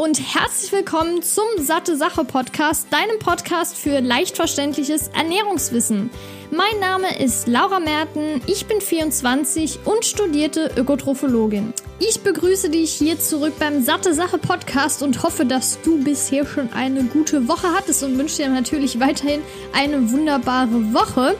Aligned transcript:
und 0.00 0.18
herzlich 0.34 0.72
willkommen 0.72 1.22
zum 1.22 1.44
Satte 1.58 1.94
Sache 1.94 2.24
Podcast, 2.24 2.90
deinem 2.90 3.18
Podcast 3.18 3.76
für 3.76 4.00
leicht 4.00 4.34
verständliches 4.34 5.08
Ernährungswissen. 5.08 6.08
Mein 6.52 6.80
Name 6.80 7.16
ist 7.16 7.46
Laura 7.46 7.78
Merten, 7.78 8.40
ich 8.48 8.66
bin 8.66 8.80
24 8.80 9.80
und 9.84 10.04
studierte 10.04 10.72
Ökotrophologin. 10.76 11.72
Ich 12.00 12.22
begrüße 12.22 12.70
dich 12.70 12.90
hier 12.92 13.20
zurück 13.20 13.52
beim 13.60 13.84
Satte 13.84 14.14
Sache 14.14 14.38
Podcast 14.38 15.02
und 15.04 15.22
hoffe, 15.22 15.44
dass 15.44 15.80
du 15.82 16.02
bisher 16.02 16.44
schon 16.44 16.72
eine 16.72 17.04
gute 17.04 17.46
Woche 17.46 17.68
hattest 17.72 18.02
und 18.02 18.18
wünsche 18.18 18.38
dir 18.38 18.48
natürlich 18.48 18.98
weiterhin 18.98 19.42
eine 19.72 20.10
wunderbare 20.10 20.92
Woche. 20.92 21.36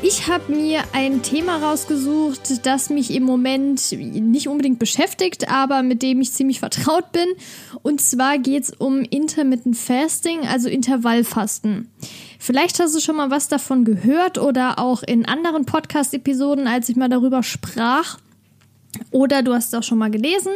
Ich 0.00 0.28
habe 0.28 0.52
mir 0.52 0.82
ein 0.92 1.22
Thema 1.22 1.56
rausgesucht, 1.56 2.64
das 2.64 2.88
mich 2.88 3.12
im 3.12 3.24
Moment 3.24 3.90
nicht 3.90 4.46
unbedingt 4.46 4.78
beschäftigt, 4.78 5.50
aber 5.50 5.82
mit 5.82 6.02
dem 6.02 6.20
ich 6.20 6.32
ziemlich 6.32 6.60
vertraut 6.60 7.10
bin. 7.10 7.26
Und 7.82 8.00
zwar 8.00 8.38
geht 8.38 8.64
es 8.64 8.70
um 8.70 9.00
Intermittent 9.02 9.76
Fasting, 9.76 10.46
also 10.46 10.68
Intervallfasten. 10.68 11.90
Vielleicht 12.44 12.80
hast 12.80 12.96
du 12.96 12.98
schon 12.98 13.14
mal 13.14 13.30
was 13.30 13.46
davon 13.46 13.84
gehört 13.84 14.36
oder 14.36 14.80
auch 14.80 15.04
in 15.04 15.26
anderen 15.26 15.64
Podcast-Episoden, 15.64 16.66
als 16.66 16.88
ich 16.88 16.96
mal 16.96 17.08
darüber 17.08 17.44
sprach. 17.44 18.18
Oder 19.12 19.44
du 19.44 19.54
hast 19.54 19.68
es 19.68 19.74
auch 19.74 19.84
schon 19.84 19.98
mal 19.98 20.10
gelesen. 20.10 20.50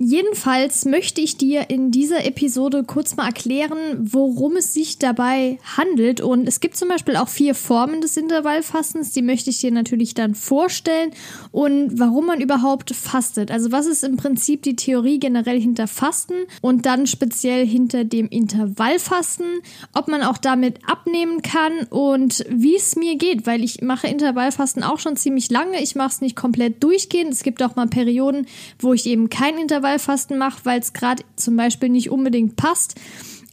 Jedenfalls 0.00 0.84
möchte 0.84 1.20
ich 1.20 1.38
dir 1.38 1.70
in 1.70 1.90
dieser 1.90 2.24
Episode 2.24 2.84
kurz 2.84 3.16
mal 3.16 3.26
erklären, 3.26 3.78
worum 3.98 4.56
es 4.56 4.72
sich 4.72 5.00
dabei 5.00 5.58
handelt. 5.76 6.20
Und 6.20 6.46
es 6.46 6.60
gibt 6.60 6.76
zum 6.76 6.88
Beispiel 6.88 7.16
auch 7.16 7.28
vier 7.28 7.56
Formen 7.56 8.00
des 8.00 8.16
Intervallfastens, 8.16 9.10
die 9.10 9.22
möchte 9.22 9.50
ich 9.50 9.60
dir 9.60 9.72
natürlich 9.72 10.14
dann 10.14 10.36
vorstellen 10.36 11.10
und 11.50 11.98
warum 11.98 12.26
man 12.26 12.40
überhaupt 12.40 12.94
fastet. 12.94 13.50
Also 13.50 13.72
was 13.72 13.86
ist 13.86 14.04
im 14.04 14.16
Prinzip 14.16 14.62
die 14.62 14.76
Theorie 14.76 15.18
generell 15.18 15.60
hinter 15.60 15.88
Fasten 15.88 16.44
und 16.60 16.86
dann 16.86 17.08
speziell 17.08 17.66
hinter 17.66 18.04
dem 18.04 18.28
Intervallfasten, 18.28 19.46
ob 19.94 20.06
man 20.06 20.22
auch 20.22 20.38
damit 20.38 20.78
abnehmen 20.86 21.42
kann 21.42 21.72
und 21.90 22.46
wie 22.48 22.76
es 22.76 22.94
mir 22.94 23.16
geht, 23.16 23.48
weil 23.48 23.64
ich 23.64 23.82
mache 23.82 24.06
Intervallfasten 24.06 24.84
auch 24.84 25.00
schon 25.00 25.16
ziemlich 25.16 25.50
lange. 25.50 25.82
Ich 25.82 25.96
mache 25.96 26.10
es 26.10 26.20
nicht 26.20 26.36
komplett 26.36 26.84
durchgehend. 26.84 27.32
Es 27.32 27.42
gibt 27.42 27.64
auch 27.64 27.74
mal 27.74 27.88
Perioden, 27.88 28.46
wo 28.78 28.92
ich 28.92 29.04
eben 29.06 29.28
kein 29.28 29.58
Intervall 29.58 29.87
Intervallfasten 29.88 30.38
mache, 30.38 30.64
weil 30.64 30.80
es 30.80 30.92
gerade 30.92 31.24
zum 31.36 31.56
Beispiel 31.56 31.88
nicht 31.88 32.10
unbedingt 32.10 32.56
passt. 32.56 32.94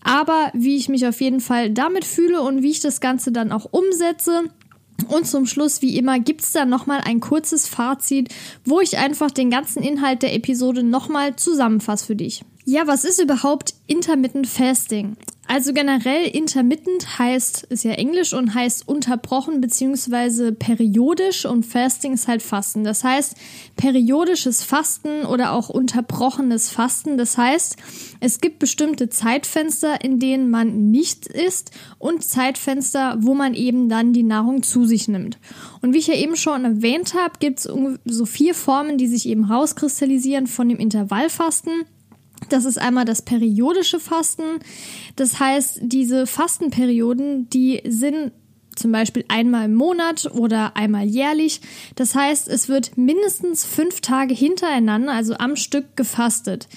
Aber 0.04 0.52
wie 0.54 0.76
ich 0.76 0.90
mich 0.90 1.08
auf 1.08 1.22
jeden 1.22 1.40
Fall 1.40 1.72
damit 1.72 2.06
fühle 2.06 2.42
und 2.42 2.62
wie 2.62 2.72
ich 2.72 2.80
das 2.80 3.00
Ganze 3.00 3.32
dann 3.32 3.52
auch 3.52 3.68
umsetze. 3.72 4.44
Und 5.08 5.28
zum 5.28 5.46
Schluss, 5.46 5.82
wie 5.82 5.98
immer, 5.98 6.20
gibt 6.20 6.42
es 6.42 6.52
dann 6.52 6.70
nochmal 6.70 7.02
ein 7.04 7.20
kurzes 7.20 7.68
Fazit, 7.68 8.34
wo 8.64 8.80
ich 8.80 8.98
einfach 8.98 9.32
den 9.32 9.50
ganzen 9.50 9.82
Inhalt 9.82 10.22
der 10.22 10.34
Episode 10.36 10.84
nochmal 10.84 11.36
zusammenfasse 11.36 12.06
für 12.06 12.16
dich. 12.16 12.44
Ja, 12.66 12.88
was 12.88 13.04
ist 13.04 13.22
überhaupt 13.22 13.74
Intermittent 13.88 14.48
Fasting? 14.48 15.18
Also 15.48 15.74
generell 15.74 16.28
intermittent 16.28 17.20
heißt, 17.20 17.68
ist 17.70 17.84
ja 17.84 17.92
Englisch 17.92 18.34
und 18.34 18.56
heißt 18.56 18.88
unterbrochen 18.88 19.62
beziehungsweise 19.62 20.52
periodisch 20.52 21.46
und 21.46 21.66
Fasting 21.66 22.14
ist 22.14 22.28
halt 22.28 22.42
Fasten. 22.42 22.84
Das 22.84 23.04
heißt 23.04 23.36
periodisches 23.76 24.64
Fasten 24.64 25.24
oder 25.24 25.54
auch 25.54 25.70
unterbrochenes 25.70 26.72
Fasten. 26.72 27.20
Das 27.20 27.38
heißt, 27.38 27.78
es 28.22 28.42
gibt 28.42 28.58
bestimmte 28.58 29.10
Zeitfenster, 29.10 30.04
in 30.04 30.20
denen 30.20 30.50
man 30.50 30.90
nicht 30.90 31.28
isst 31.28 31.70
und 32.00 32.24
Zeitfenster, 32.24 33.18
wo 33.20 33.36
man 33.36 33.54
eben 33.54 33.88
dann 33.88 34.14
die 34.14 34.24
Nahrung 34.24 34.64
zu 34.64 34.86
sich 34.86 35.08
nimmt. 35.08 35.38
Und 35.82 35.94
wie 35.94 36.00
ich 36.00 36.08
ja 36.08 36.16
eben 36.16 36.36
schon 36.36 36.66
erwähnt 36.66 37.14
habe, 37.14 37.36
gibt 37.40 37.60
es 37.60 37.70
so 38.06 38.26
vier 38.26 38.56
Formen, 38.56 38.98
die 38.98 39.08
sich 39.08 39.28
eben 39.28 39.46
rauskristallisieren 39.46 40.48
von 40.48 40.70
dem 40.70 40.80
Intervallfasten. 40.80 41.86
Das 42.50 42.66
ist 42.66 42.78
einmal 42.78 43.06
das 43.06 43.22
periodische 43.22 44.00
Fasten. 44.00 44.60
Das 45.16 45.40
heißt, 45.40 45.80
diese 45.82 46.28
Fastenperioden, 46.28 47.50
die 47.50 47.82
sind 47.88 48.32
zum 48.76 48.92
Beispiel 48.92 49.26
einmal 49.30 49.66
im 49.66 49.76
Monat 49.76 50.30
oder 50.34 50.76
einmal 50.76 51.06
jährlich. 51.06 51.62
Das 51.96 52.14
heißt, 52.14 52.48
es 52.48 52.68
wird 52.68 52.98
mindestens 52.98 53.66
fünf 53.66 54.02
Tage 54.02 54.34
hintereinander, 54.34 55.14
also 55.14 55.36
am 55.36 55.56
Stück, 55.56 55.96
gefastet. 55.96 56.68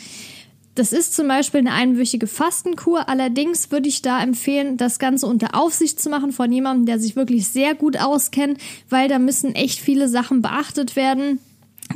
Das 0.78 0.92
ist 0.92 1.16
zum 1.16 1.26
Beispiel 1.26 1.58
eine 1.58 1.72
einwöchige 1.72 2.28
Fastenkur. 2.28 3.08
Allerdings 3.08 3.72
würde 3.72 3.88
ich 3.88 4.00
da 4.00 4.22
empfehlen, 4.22 4.76
das 4.76 5.00
Ganze 5.00 5.26
unter 5.26 5.56
Aufsicht 5.56 6.00
zu 6.00 6.08
machen 6.08 6.30
von 6.30 6.52
jemandem, 6.52 6.86
der 6.86 7.00
sich 7.00 7.16
wirklich 7.16 7.48
sehr 7.48 7.74
gut 7.74 7.98
auskennt, 7.98 8.60
weil 8.88 9.08
da 9.08 9.18
müssen 9.18 9.56
echt 9.56 9.80
viele 9.80 10.08
Sachen 10.08 10.40
beachtet 10.40 10.94
werden. 10.94 11.40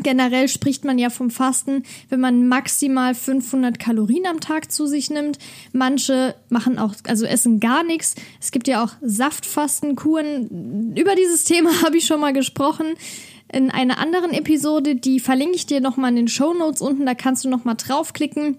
Generell 0.01 0.49
spricht 0.49 0.85
man 0.85 0.99
ja 0.99 1.11
vom 1.11 1.31
Fasten, 1.31 1.83
wenn 2.09 2.21
man 2.21 2.49
maximal 2.49 3.15
500 3.15 3.79
Kalorien 3.79 4.27
am 4.27 4.41
Tag 4.41 4.73
zu 4.73 4.87
sich 4.87 5.11
nimmt. 5.11 5.39
Manche 5.73 6.35
machen 6.49 6.79
auch, 6.79 6.95
also 7.07 7.27
essen 7.27 7.61
gar 7.61 7.85
nichts. 7.85 8.15
Es 8.41 8.53
gibt 8.53 8.69
ja 8.69 8.83
auch 8.83 8.93
Saftfastenkuren. 9.03 10.95
Über 10.97 11.15
dieses 11.15 11.45
Thema 11.45 11.83
habe 11.83 11.99
ich 11.99 12.07
schon 12.07 12.21
mal 12.21 12.33
gesprochen 12.33 12.95
in 13.53 13.71
einer 13.71 13.99
anderen 13.99 14.33
Episode. 14.33 14.95
Die 14.95 15.21
verlinke 15.21 15.57
ich 15.57 15.67
dir 15.67 15.81
nochmal 15.83 16.11
in 16.11 16.17
den 16.17 16.29
Show 16.29 16.55
Notes 16.55 16.81
unten. 16.81 17.05
Da 17.05 17.15
kannst 17.15 17.45
du 17.45 17.51
nochmal 17.51 17.77
draufklicken. 17.77 18.59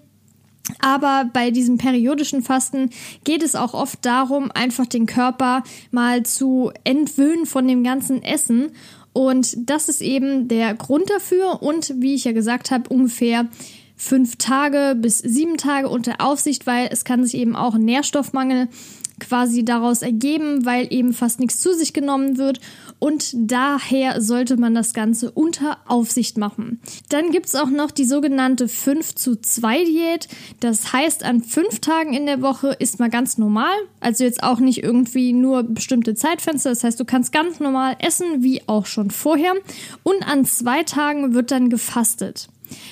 Aber 0.80 1.28
bei 1.30 1.50
diesem 1.50 1.76
periodischen 1.76 2.42
Fasten 2.42 2.90
geht 3.24 3.42
es 3.42 3.54
auch 3.54 3.74
oft 3.74 4.04
darum, 4.06 4.50
einfach 4.50 4.86
den 4.86 5.04
Körper 5.04 5.62
mal 5.90 6.22
zu 6.22 6.72
entwöhnen 6.84 7.44
von 7.44 7.68
dem 7.68 7.84
ganzen 7.84 8.22
Essen 8.22 8.72
und 9.14 9.56
das 9.70 9.88
ist 9.88 10.02
eben 10.02 10.48
der 10.48 10.74
Grund 10.74 11.08
dafür. 11.08 11.62
Und 11.62 11.94
wie 11.96 12.14
ich 12.14 12.24
ja 12.24 12.32
gesagt 12.32 12.70
habe, 12.70 12.90
ungefähr 12.90 13.46
fünf 13.96 14.36
Tage 14.36 14.96
bis 15.00 15.20
sieben 15.20 15.56
Tage 15.56 15.88
unter 15.88 16.20
Aufsicht, 16.20 16.66
weil 16.66 16.88
es 16.90 17.04
kann 17.04 17.24
sich 17.24 17.36
eben 17.36 17.54
auch 17.54 17.78
Nährstoffmangel 17.78 18.68
quasi 19.20 19.64
daraus 19.64 20.02
ergeben, 20.02 20.64
weil 20.64 20.92
eben 20.92 21.12
fast 21.12 21.40
nichts 21.40 21.60
zu 21.60 21.74
sich 21.74 21.92
genommen 21.92 22.36
wird 22.36 22.60
und 22.98 23.32
daher 23.34 24.20
sollte 24.20 24.56
man 24.56 24.74
das 24.74 24.94
Ganze 24.94 25.30
unter 25.30 25.78
Aufsicht 25.86 26.38
machen. 26.38 26.80
Dann 27.10 27.30
gibt 27.30 27.46
es 27.46 27.54
auch 27.54 27.68
noch 27.68 27.90
die 27.90 28.04
sogenannte 28.04 28.68
5 28.68 29.14
zu 29.14 29.40
2 29.40 29.84
Diät. 29.84 30.28
Das 30.60 30.92
heißt, 30.92 31.24
an 31.24 31.42
fünf 31.42 31.80
Tagen 31.80 32.14
in 32.14 32.26
der 32.26 32.40
Woche 32.40 32.68
ist 32.78 33.00
man 33.00 33.10
ganz 33.10 33.36
normal, 33.36 33.74
also 34.00 34.24
jetzt 34.24 34.42
auch 34.42 34.58
nicht 34.58 34.82
irgendwie 34.82 35.32
nur 35.32 35.62
bestimmte 35.64 36.14
Zeitfenster. 36.14 36.70
Das 36.70 36.84
heißt, 36.84 36.98
du 36.98 37.04
kannst 37.04 37.32
ganz 37.32 37.60
normal 37.60 37.96
essen, 37.98 38.42
wie 38.42 38.66
auch 38.68 38.86
schon 38.86 39.10
vorher. 39.10 39.52
Und 40.02 40.26
an 40.26 40.44
zwei 40.44 40.82
Tagen 40.82 41.34
wird 41.34 41.50
dann 41.50 41.70
gefastet. 41.70 42.48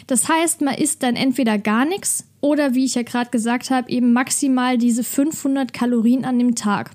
Das 0.06 0.28
heißt, 0.28 0.60
man 0.60 0.74
isst 0.74 1.02
dann 1.02 1.16
entweder 1.16 1.58
gar 1.58 1.84
nichts 1.84 2.26
oder 2.42 2.74
wie 2.74 2.84
ich 2.84 2.96
ja 2.96 3.02
gerade 3.02 3.30
gesagt 3.30 3.70
habe, 3.70 3.88
eben 3.88 4.12
maximal 4.12 4.76
diese 4.76 5.04
500 5.04 5.72
Kalorien 5.72 6.24
an 6.24 6.38
dem 6.38 6.56
Tag. 6.56 6.90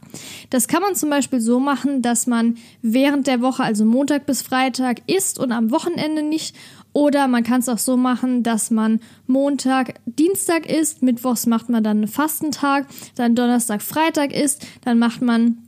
Das 0.50 0.68
kann 0.68 0.81
man 0.81 0.94
zum 0.94 1.09
Beispiel 1.09 1.40
so 1.40 1.59
machen, 1.59 2.02
dass 2.02 2.28
man 2.28 2.58
während 2.81 3.28
der 3.28 3.41
Woche, 3.41 3.63
also 3.63 3.85
Montag 3.85 4.25
bis 4.25 4.41
Freitag, 4.41 5.02
isst 5.08 5.40
und 5.40 5.53
am 5.53 5.72
Wochenende 5.72 6.22
nicht. 6.22 6.56
Oder 6.91 7.28
man 7.28 7.44
kann 7.44 7.62
es 7.62 7.69
auch 7.69 7.78
so 7.78 7.96
machen, 7.96 8.44
dass 8.44 8.72
man 8.72 9.00
Montag, 9.25 9.96
Dienstag 10.06 10.66
isst, 10.66 11.02
Mittwochs 11.02 11.46
macht 11.46 11.69
man 11.69 11.84
dann 11.84 11.97
einen 11.97 12.08
Fastentag, 12.08 12.88
dann 13.16 13.35
Donnerstag, 13.35 13.81
Freitag 13.81 14.34
isst, 14.34 14.68
dann 14.84 15.00
macht 15.00 15.22
man 15.22 15.66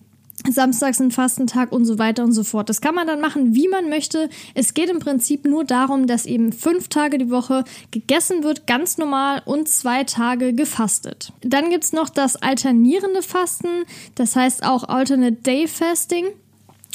Samstags 0.52 1.00
ein 1.00 1.12
Fastentag 1.12 1.72
und 1.72 1.86
so 1.86 2.00
weiter 2.00 2.24
und 2.24 2.34
so 2.34 2.44
fort. 2.44 2.70
Das 2.70 2.82
kann 2.82 2.96
man 2.96 3.08
dann 3.08 3.22
machen, 3.22 3.56
wie 3.56 3.68
man 3.68 3.90
möchte. 3.90 4.30
Es 4.54 4.74
geht 4.74 4.90
im 4.90 5.00
Prinzip 5.00 5.46
nur 5.46 5.64
darum, 5.64 6.08
dass 6.08 6.26
eben 6.26 6.52
fünf 6.52 6.88
Tage 6.88 7.18
die 7.18 7.30
Woche 7.30 7.64
gegessen 7.92 8.44
wird, 8.44 8.68
ganz 8.68 8.98
normal, 8.98 9.42
und 9.46 9.68
zwei 9.68 10.04
Tage 10.04 10.54
gefastet. 10.54 11.34
Dann 11.42 11.70
gibt's 11.70 11.94
noch 11.94 12.10
das 12.10 12.36
alternierende 12.36 13.22
Fasten, 13.22 13.84
das 14.16 14.36
heißt 14.36 14.64
auch 14.64 14.84
Alternate 14.84 15.38
Day 15.42 15.68
Fasting. 15.68 16.28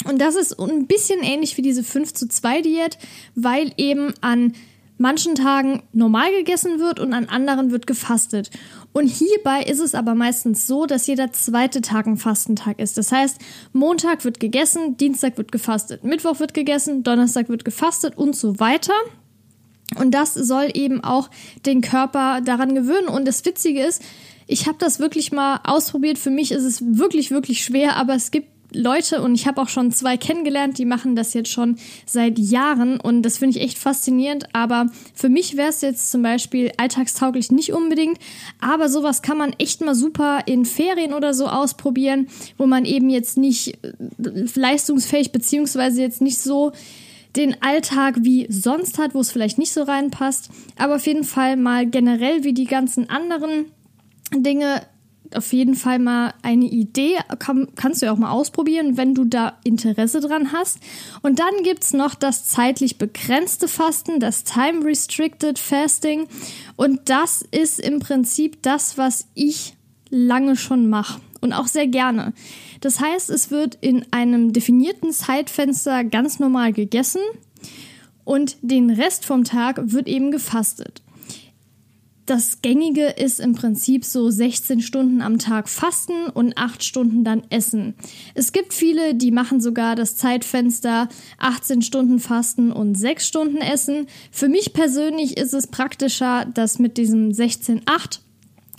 Und 0.03 0.19
das 0.19 0.35
ist 0.35 0.59
ein 0.59 0.87
bisschen 0.87 1.21
ähnlich 1.23 1.57
wie 1.57 1.61
diese 1.61 1.83
5 1.83 2.13
zu 2.13 2.27
2 2.27 2.61
Diät, 2.61 2.97
weil 3.35 3.71
eben 3.77 4.13
an 4.21 4.53
manchen 4.97 5.35
Tagen 5.35 5.83
normal 5.91 6.31
gegessen 6.31 6.79
wird 6.79 6.99
und 6.99 7.13
an 7.13 7.25
anderen 7.25 7.71
wird 7.71 7.87
gefastet. 7.87 8.49
Und 8.93 9.07
hierbei 9.07 9.63
ist 9.63 9.79
es 9.79 9.93
aber 9.93 10.15
meistens 10.15 10.67
so, 10.67 10.85
dass 10.85 11.07
jeder 11.07 11.33
zweite 11.33 11.81
Tag 11.81 12.07
ein 12.07 12.17
Fastentag 12.17 12.79
ist. 12.79 12.97
Das 12.97 13.11
heißt, 13.11 13.39
Montag 13.73 14.23
wird 14.23 14.39
gegessen, 14.39 14.97
Dienstag 14.97 15.37
wird 15.37 15.51
gefastet, 15.51 16.03
Mittwoch 16.03 16.39
wird 16.39 16.53
gegessen, 16.53 17.03
Donnerstag 17.03 17.49
wird 17.49 17.65
gefastet 17.65 18.17
und 18.17 18.35
so 18.35 18.59
weiter. 18.59 18.93
Und 19.99 20.11
das 20.11 20.33
soll 20.33 20.69
eben 20.73 21.03
auch 21.03 21.29
den 21.65 21.81
Körper 21.81 22.41
daran 22.41 22.73
gewöhnen. 22.73 23.07
Und 23.07 23.27
das 23.27 23.45
Witzige 23.45 23.83
ist, 23.83 24.01
ich 24.47 24.67
habe 24.67 24.77
das 24.79 24.99
wirklich 24.99 25.31
mal 25.31 25.59
ausprobiert. 25.63 26.17
Für 26.17 26.31
mich 26.31 26.51
ist 26.51 26.63
es 26.63 26.81
wirklich, 26.81 27.31
wirklich 27.31 27.63
schwer, 27.63 27.95
aber 27.97 28.15
es 28.15 28.31
gibt 28.31 28.54
Leute 28.75 29.21
und 29.21 29.35
ich 29.35 29.47
habe 29.47 29.61
auch 29.61 29.69
schon 29.69 29.91
zwei 29.91 30.17
kennengelernt, 30.17 30.77
die 30.77 30.85
machen 30.85 31.15
das 31.15 31.33
jetzt 31.33 31.49
schon 31.49 31.77
seit 32.05 32.37
Jahren 32.37 32.99
und 32.99 33.23
das 33.23 33.37
finde 33.37 33.57
ich 33.57 33.63
echt 33.63 33.77
faszinierend. 33.77 34.47
Aber 34.53 34.87
für 35.13 35.29
mich 35.29 35.57
wäre 35.57 35.69
es 35.69 35.81
jetzt 35.81 36.11
zum 36.11 36.21
Beispiel 36.21 36.71
alltagstauglich 36.77 37.51
nicht 37.51 37.73
unbedingt, 37.73 38.19
aber 38.59 38.89
sowas 38.89 39.21
kann 39.21 39.37
man 39.37 39.53
echt 39.57 39.81
mal 39.81 39.95
super 39.95 40.43
in 40.45 40.65
Ferien 40.65 41.13
oder 41.13 41.33
so 41.33 41.47
ausprobieren, 41.47 42.27
wo 42.57 42.65
man 42.65 42.85
eben 42.85 43.09
jetzt 43.09 43.37
nicht 43.37 43.77
äh, 43.83 43.91
leistungsfähig 44.55 45.31
beziehungsweise 45.31 46.01
jetzt 46.01 46.21
nicht 46.21 46.39
so 46.39 46.71
den 47.35 47.61
Alltag 47.61 48.15
wie 48.21 48.47
sonst 48.49 48.97
hat, 48.97 49.13
wo 49.13 49.19
es 49.19 49.31
vielleicht 49.31 49.57
nicht 49.57 49.73
so 49.73 49.83
reinpasst, 49.83 50.49
aber 50.77 50.95
auf 50.95 51.05
jeden 51.05 51.23
Fall 51.23 51.57
mal 51.57 51.85
generell 51.85 52.43
wie 52.43 52.53
die 52.53 52.65
ganzen 52.65 53.09
anderen 53.09 53.65
Dinge 54.33 54.81
auf 55.33 55.53
jeden 55.53 55.75
Fall 55.75 55.99
mal 55.99 56.33
eine 56.41 56.65
Idee, 56.65 57.17
kann, 57.39 57.67
kannst 57.75 58.01
du 58.01 58.07
ja 58.07 58.11
auch 58.11 58.17
mal 58.17 58.31
ausprobieren, 58.31 58.97
wenn 58.97 59.15
du 59.15 59.25
da 59.25 59.57
Interesse 59.63 60.19
dran 60.19 60.51
hast. 60.51 60.79
Und 61.21 61.39
dann 61.39 61.63
gibt 61.63 61.83
es 61.83 61.93
noch 61.93 62.15
das 62.15 62.47
zeitlich 62.47 62.97
begrenzte 62.97 63.67
Fasten, 63.67 64.19
das 64.19 64.43
Time 64.43 64.83
Restricted 64.83 65.57
Fasting. 65.57 66.27
Und 66.75 67.09
das 67.09 67.41
ist 67.41 67.79
im 67.79 67.99
Prinzip 67.99 68.61
das, 68.61 68.97
was 68.97 69.27
ich 69.33 69.73
lange 70.09 70.55
schon 70.55 70.89
mache 70.89 71.21
und 71.41 71.53
auch 71.53 71.67
sehr 71.67 71.87
gerne. 71.87 72.33
Das 72.81 72.99
heißt, 72.99 73.29
es 73.29 73.51
wird 73.51 73.77
in 73.81 74.05
einem 74.11 74.53
definierten 74.53 75.11
Zeitfenster 75.11 76.03
ganz 76.03 76.39
normal 76.39 76.73
gegessen 76.73 77.21
und 78.23 78.57
den 78.61 78.89
Rest 78.89 79.25
vom 79.25 79.43
Tag 79.43 79.79
wird 79.91 80.07
eben 80.07 80.31
gefastet. 80.31 81.01
Das 82.25 82.63
Gängige 82.63 83.05
ist 83.05 83.39
im 83.39 83.53
Prinzip 83.53 84.03
so 84.03 84.31
16 84.31 84.81
Stunden 84.81 85.21
am 85.21 85.37
Tag 85.37 85.69
Fasten 85.69 86.25
und 86.33 86.57
8 86.57 86.83
Stunden 86.83 87.23
dann 87.23 87.43
Essen. 87.51 87.93
Es 88.33 88.51
gibt 88.51 88.73
viele, 88.73 89.13
die 89.13 89.29
machen 89.29 89.61
sogar 89.61 89.95
das 89.95 90.17
Zeitfenster 90.17 91.07
18 91.37 91.83
Stunden 91.83 92.19
Fasten 92.19 92.71
und 92.71 92.95
6 92.95 93.27
Stunden 93.27 93.57
Essen. 93.57 94.07
Für 94.31 94.49
mich 94.49 94.73
persönlich 94.73 95.37
ist 95.37 95.53
es 95.53 95.67
praktischer, 95.67 96.45
das 96.45 96.79
mit 96.79 96.97
diesem 96.97 97.29
16-8 97.29 98.19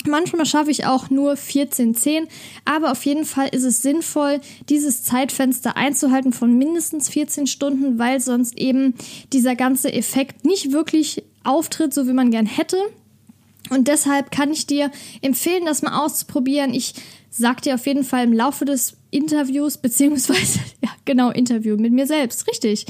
Manchmal 0.05 0.45
schaffe 0.45 0.71
ich 0.71 0.85
auch 0.85 1.09
nur 1.09 1.33
14-10, 1.33 2.27
aber 2.63 2.91
auf 2.91 3.03
jeden 3.05 3.25
Fall 3.25 3.49
ist 3.49 3.63
es 3.63 3.81
sinnvoll, 3.81 4.39
dieses 4.69 5.03
Zeitfenster 5.03 5.75
einzuhalten 5.75 6.31
von 6.31 6.57
mindestens 6.57 7.09
14 7.09 7.45
Stunden, 7.45 7.99
weil 7.99 8.21
sonst 8.21 8.57
eben 8.57 8.93
dieser 9.33 9.55
ganze 9.55 9.91
Effekt 9.91 10.45
nicht 10.45 10.71
wirklich 10.71 11.23
auftritt, 11.43 11.93
so 11.93 12.07
wie 12.07 12.13
man 12.13 12.31
gern 12.31 12.45
hätte. 12.45 12.77
Und 13.69 13.87
deshalb 13.87 14.31
kann 14.31 14.51
ich 14.51 14.67
dir 14.67 14.91
empfehlen, 15.21 15.65
das 15.65 15.81
mal 15.81 16.03
auszuprobieren. 16.03 16.73
Ich 16.73 16.93
sag 17.29 17.61
dir 17.61 17.75
auf 17.75 17.85
jeden 17.85 18.03
Fall 18.03 18.23
im 18.23 18.33
Laufe 18.33 18.65
des 18.65 18.97
Interviews, 19.11 19.77
beziehungsweise, 19.81 20.59
ja, 20.83 20.89
genau, 21.05 21.29
Interview 21.29 21.77
mit 21.77 21.93
mir 21.93 22.07
selbst, 22.07 22.47
richtig. 22.47 22.85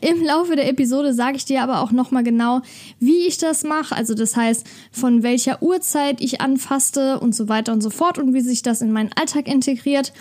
Im 0.00 0.22
Laufe 0.22 0.56
der 0.56 0.68
Episode 0.68 1.14
sage 1.14 1.36
ich 1.36 1.44
dir 1.44 1.62
aber 1.62 1.80
auch 1.80 1.92
nochmal 1.92 2.22
genau, 2.22 2.62
wie 3.00 3.26
ich 3.26 3.38
das 3.38 3.64
mache. 3.64 3.94
Also 3.94 4.14
das 4.14 4.36
heißt, 4.36 4.66
von 4.92 5.22
welcher 5.22 5.62
Uhrzeit 5.62 6.20
ich 6.20 6.40
anfasste 6.40 7.20
und 7.20 7.34
so 7.34 7.48
weiter 7.48 7.72
und 7.72 7.82
so 7.82 7.90
fort 7.90 8.18
und 8.18 8.34
wie 8.34 8.40
sich 8.40 8.62
das 8.62 8.80
in 8.82 8.92
meinen 8.92 9.10
Alltag 9.14 9.48
integriert. 9.48 10.12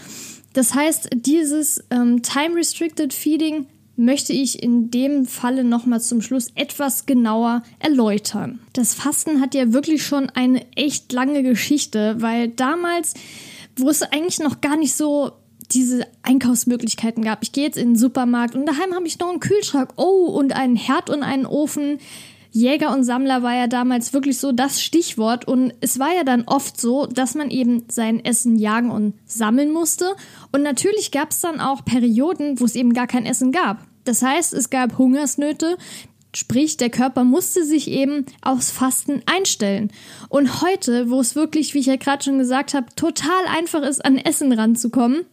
Das 0.54 0.74
heißt, 0.74 1.10
dieses 1.14 1.84
ähm, 1.92 2.24
Time-Restricted 2.24 3.14
Feeding 3.14 3.68
möchte 3.98 4.32
ich 4.32 4.62
in 4.62 4.92
dem 4.92 5.26
Falle 5.26 5.64
nochmal 5.64 6.00
zum 6.00 6.22
Schluss 6.22 6.52
etwas 6.56 7.06
genauer 7.06 7.64
erläutern. 7.80 8.60
Das 8.74 8.94
Fasten 8.94 9.42
hat 9.42 9.56
ja 9.56 9.74
wirklich 9.74 10.06
schon 10.06 10.30
eine 10.30 10.66
echt 10.76 11.12
lange 11.12 11.44
Geschichte, 11.44 12.16
weil 12.20 12.48
damals, 12.48 13.16
wo 13.76 13.90
es 13.90 14.04
eigentlich 14.04 14.40
noch 14.40 14.62
gar 14.62 14.78
nicht 14.78 14.94
so 14.94 15.32
diese 15.72 16.06
Einkaufsmöglichkeiten 16.22 17.24
gab. 17.24 17.44
Ich 17.44 17.52
gehe 17.52 17.66
jetzt 17.66 17.78
in 17.78 17.90
den 17.90 17.98
Supermarkt 17.98 18.56
und 18.56 18.66
daheim 18.66 18.94
habe 18.94 19.08
ich 19.08 19.20
noch 19.20 19.30
einen 19.30 19.40
Kühlschrank. 19.40 19.94
Oh, 19.98 20.28
und 20.28 20.56
einen 20.56 20.76
Herd 20.76 21.10
und 21.10 21.24
einen 21.24 21.46
Ofen. 21.46 21.98
Jäger 22.52 22.92
und 22.94 23.04
Sammler 23.04 23.44
war 23.44 23.54
ja 23.54 23.68
damals 23.68 24.14
wirklich 24.14 24.40
so 24.40 24.52
das 24.52 24.82
Stichwort 24.82 25.48
und 25.48 25.74
es 25.82 26.00
war 26.00 26.14
ja 26.16 26.24
dann 26.24 26.44
oft 26.46 26.80
so, 26.80 27.06
dass 27.06 27.36
man 27.36 27.52
eben 27.52 27.86
sein 27.90 28.24
Essen 28.24 28.58
jagen 28.58 28.90
und 28.90 29.14
sammeln 29.26 29.72
musste 29.72 30.16
und 30.52 30.64
natürlich 30.64 31.12
gab 31.12 31.32
es 31.32 31.42
dann 31.42 31.60
auch 31.60 31.86
Perioden, 31.86 32.60
wo 32.60 32.66
es 32.66 32.76
eben 32.76 32.94
gar 32.94 33.06
kein 33.06 33.26
Essen 33.26 33.52
gab. 33.52 33.87
Das 34.08 34.22
heißt, 34.22 34.54
es 34.54 34.70
gab 34.70 34.98
Hungersnöte, 34.98 35.78
Sprich, 36.36 36.78
der 36.78 36.92
Körper 36.92 37.24
musste 37.24 37.66
sich 37.66 37.90
eben 37.90 38.26
aufs 38.42 38.70
Fasten 38.70 39.24
einstellen. 39.26 39.92
Und 40.30 40.62
heute, 40.62 41.10
wo 41.10 41.20
es 41.20 41.36
wirklich, 41.36 41.74
wie 41.74 41.80
ich 41.80 41.88
ja 41.88 41.96
gerade 41.96 42.24
schon 42.24 42.38
gesagt 42.38 42.76
habe, 42.76 42.86
total 42.96 43.46
einfach 43.48 43.82
ist, 43.82 44.06
an 44.06 44.18
Essen 44.18 44.52
ranzukommen, 44.52 45.26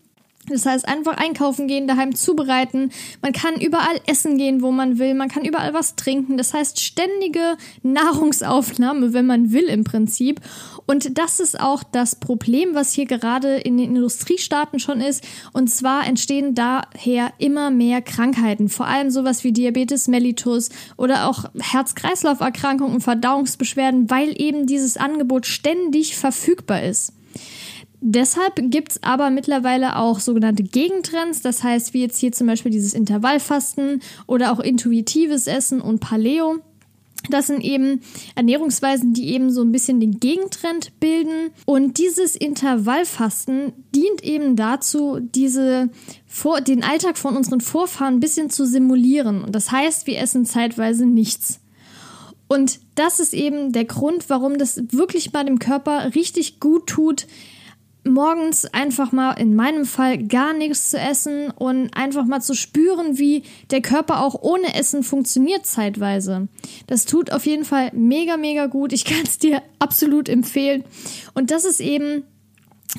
das 0.48 0.66
heißt, 0.66 0.86
einfach 0.86 1.16
einkaufen 1.16 1.68
gehen, 1.68 1.86
daheim 1.86 2.14
zubereiten. 2.14 2.90
Man 3.22 3.32
kann 3.32 3.60
überall 3.60 4.00
essen 4.06 4.36
gehen, 4.36 4.62
wo 4.62 4.70
man 4.70 4.98
will. 4.98 5.14
Man 5.14 5.28
kann 5.28 5.44
überall 5.44 5.72
was 5.72 5.96
trinken. 5.96 6.36
Das 6.36 6.52
heißt, 6.52 6.80
ständige 6.80 7.56
Nahrungsaufnahme, 7.82 9.12
wenn 9.12 9.26
man 9.26 9.52
will 9.52 9.64
im 9.64 9.84
Prinzip. 9.84 10.40
Und 10.86 11.18
das 11.18 11.40
ist 11.40 11.58
auch 11.58 11.82
das 11.82 12.16
Problem, 12.16 12.74
was 12.74 12.92
hier 12.92 13.06
gerade 13.06 13.56
in 13.56 13.78
den 13.78 13.96
Industriestaaten 13.96 14.78
schon 14.78 15.00
ist. 15.00 15.24
Und 15.52 15.68
zwar 15.68 16.06
entstehen 16.06 16.54
daher 16.54 17.32
immer 17.38 17.70
mehr 17.70 18.02
Krankheiten. 18.02 18.68
Vor 18.68 18.86
allem 18.86 19.10
sowas 19.10 19.44
wie 19.44 19.52
Diabetes 19.52 20.08
mellitus 20.08 20.68
oder 20.96 21.28
auch 21.28 21.44
Herz-Kreislauf-Erkrankungen 21.58 23.00
Verdauungsbeschwerden, 23.00 24.10
weil 24.10 24.40
eben 24.40 24.66
dieses 24.66 24.96
Angebot 24.96 25.46
ständig 25.46 26.16
verfügbar 26.16 26.82
ist. 26.82 27.12
Deshalb 28.06 28.60
gibt's 28.70 29.02
aber 29.02 29.30
mittlerweile 29.30 29.96
auch 29.96 30.20
sogenannte 30.20 30.62
Gegentrends, 30.62 31.40
das 31.40 31.62
heißt, 31.62 31.94
wie 31.94 32.02
jetzt 32.02 32.18
hier 32.18 32.32
zum 32.32 32.46
Beispiel 32.46 32.70
dieses 32.70 32.92
Intervallfasten 32.92 34.02
oder 34.26 34.52
auch 34.52 34.60
intuitives 34.60 35.46
Essen 35.46 35.80
und 35.80 36.00
Paleo. 36.00 36.58
Das 37.30 37.46
sind 37.46 37.64
eben 37.64 38.02
Ernährungsweisen, 38.34 39.14
die 39.14 39.30
eben 39.30 39.50
so 39.50 39.62
ein 39.62 39.72
bisschen 39.72 40.00
den 40.00 40.20
Gegentrend 40.20 41.00
bilden. 41.00 41.50
Und 41.64 41.96
dieses 41.96 42.36
Intervallfasten 42.36 43.72
dient 43.94 44.22
eben 44.22 44.54
dazu, 44.54 45.18
diese 45.20 45.88
vor, 46.26 46.60
den 46.60 46.84
Alltag 46.84 47.16
von 47.16 47.34
unseren 47.34 47.62
Vorfahren 47.62 48.16
ein 48.16 48.20
bisschen 48.20 48.50
zu 48.50 48.66
simulieren. 48.66 49.42
Und 49.42 49.54
das 49.54 49.72
heißt, 49.72 50.06
wir 50.06 50.18
essen 50.18 50.44
zeitweise 50.44 51.06
nichts. 51.06 51.60
Und 52.48 52.80
das 52.96 53.18
ist 53.18 53.32
eben 53.32 53.72
der 53.72 53.86
Grund, 53.86 54.28
warum 54.28 54.58
das 54.58 54.82
wirklich 54.92 55.32
bei 55.32 55.42
dem 55.42 55.58
Körper 55.58 56.14
richtig 56.14 56.60
gut 56.60 56.86
tut, 56.86 57.26
morgens 58.04 58.66
einfach 58.66 59.12
mal 59.12 59.32
in 59.32 59.54
meinem 59.54 59.84
Fall 59.86 60.18
gar 60.18 60.52
nichts 60.52 60.90
zu 60.90 60.98
essen 60.98 61.50
und 61.50 61.96
einfach 61.96 62.24
mal 62.24 62.40
zu 62.40 62.54
spüren, 62.54 63.18
wie 63.18 63.42
der 63.70 63.82
Körper 63.82 64.22
auch 64.22 64.34
ohne 64.40 64.74
Essen 64.74 65.02
funktioniert 65.02 65.66
zeitweise. 65.66 66.48
Das 66.86 67.04
tut 67.06 67.32
auf 67.32 67.46
jeden 67.46 67.64
Fall 67.64 67.90
mega, 67.94 68.36
mega 68.36 68.66
gut. 68.66 68.92
Ich 68.92 69.04
kann 69.04 69.22
es 69.24 69.38
dir 69.44 69.62
absolut 69.78 70.28
empfehlen. 70.28 70.84
Und 71.34 71.50
das 71.50 71.64
ist 71.64 71.80
eben 71.80 72.24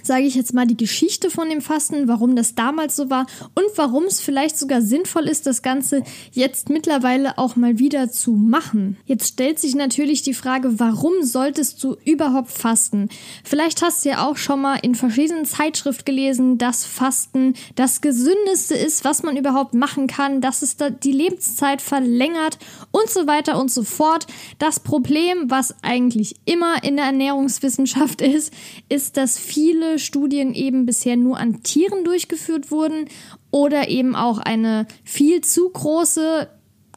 sage 0.04 0.26
ich 0.26 0.36
jetzt 0.36 0.54
mal, 0.54 0.68
die 0.68 0.78
Geschichte 0.78 1.30
von 1.30 1.50
dem 1.50 1.62
Fasten, 1.62 2.08
warum 2.08 2.36
das 2.36 2.56
damals 2.56 2.96
so 2.96 3.10
war 3.10 3.26
und 3.54 3.66
warum 3.76 4.06
es 4.06 4.20
vielleicht 4.20 4.58
sogar 4.58 4.82
sinnvoll 4.82 5.28
ist, 5.28 5.48
das 5.48 5.62
Ganze 5.62 6.04
jetzt 6.32 6.70
mittlerweile 6.70 7.38
auch 7.38 7.56
mal 7.56 7.80
wieder 7.80 8.10
zu 8.10 8.32
machen. 8.32 8.98
Jetzt 9.06 9.30
stellt 9.30 9.60
sich 9.60 9.76
natürlich 9.76 10.22
die 10.22 10.34
Frage, 10.34 10.80
warum 10.80 11.24
solltest 11.24 11.84
du 11.84 11.96
überhaupt 12.06 12.52
fasten? 12.52 13.10
Vielleicht 13.44 13.82
hast 13.82 14.06
du 14.06 14.10
ja 14.10 14.28
auch 14.28 14.38
schon 14.38 14.62
mal 14.62 14.78
in 14.82 14.96
verschiedenen 14.96 15.46
Zeitschriften 15.46 16.06
gelesen, 16.06 16.58
dass 16.58 16.86
Fasten 16.86 17.54
das 17.76 18.02
gesündeste 18.02 18.76
ist, 18.76 19.06
was 19.06 19.24
man 19.24 19.38
überhaupt 19.38 19.74
machen 19.74 20.08
kann, 20.08 20.42
dass 20.42 20.62
es 20.62 20.78
da 20.78 20.90
die 20.90 21.12
Lebenszeit 21.12 21.82
verlängert 21.82 22.58
und 22.92 23.10
so 23.10 23.28
weiter 23.28 23.60
und 23.60 23.72
so 23.72 23.84
fort. 23.84 24.28
Das 24.60 24.80
Problem, 24.80 25.50
was 25.50 25.76
eigentlich 25.82 26.36
immer 26.46 26.84
in 26.84 26.98
der 26.98 27.06
Ernährungswissenschaft 27.06 28.22
ist, 28.26 28.54
ist, 28.90 29.18
dass 29.18 29.40
viele 29.40 29.85
viele 29.86 30.00
Studien 30.00 30.54
eben 30.54 30.86
bisher 30.86 31.16
nur 31.16 31.38
an 31.38 31.62
Tieren 31.64 32.04
durchgeführt 32.04 32.72
wurden 32.72 33.06
oder 33.52 33.90
eben 33.90 34.16
auch 34.16 34.40
eine 34.40 34.88
viel 35.04 35.42
zu 35.42 35.70
große 35.70 36.50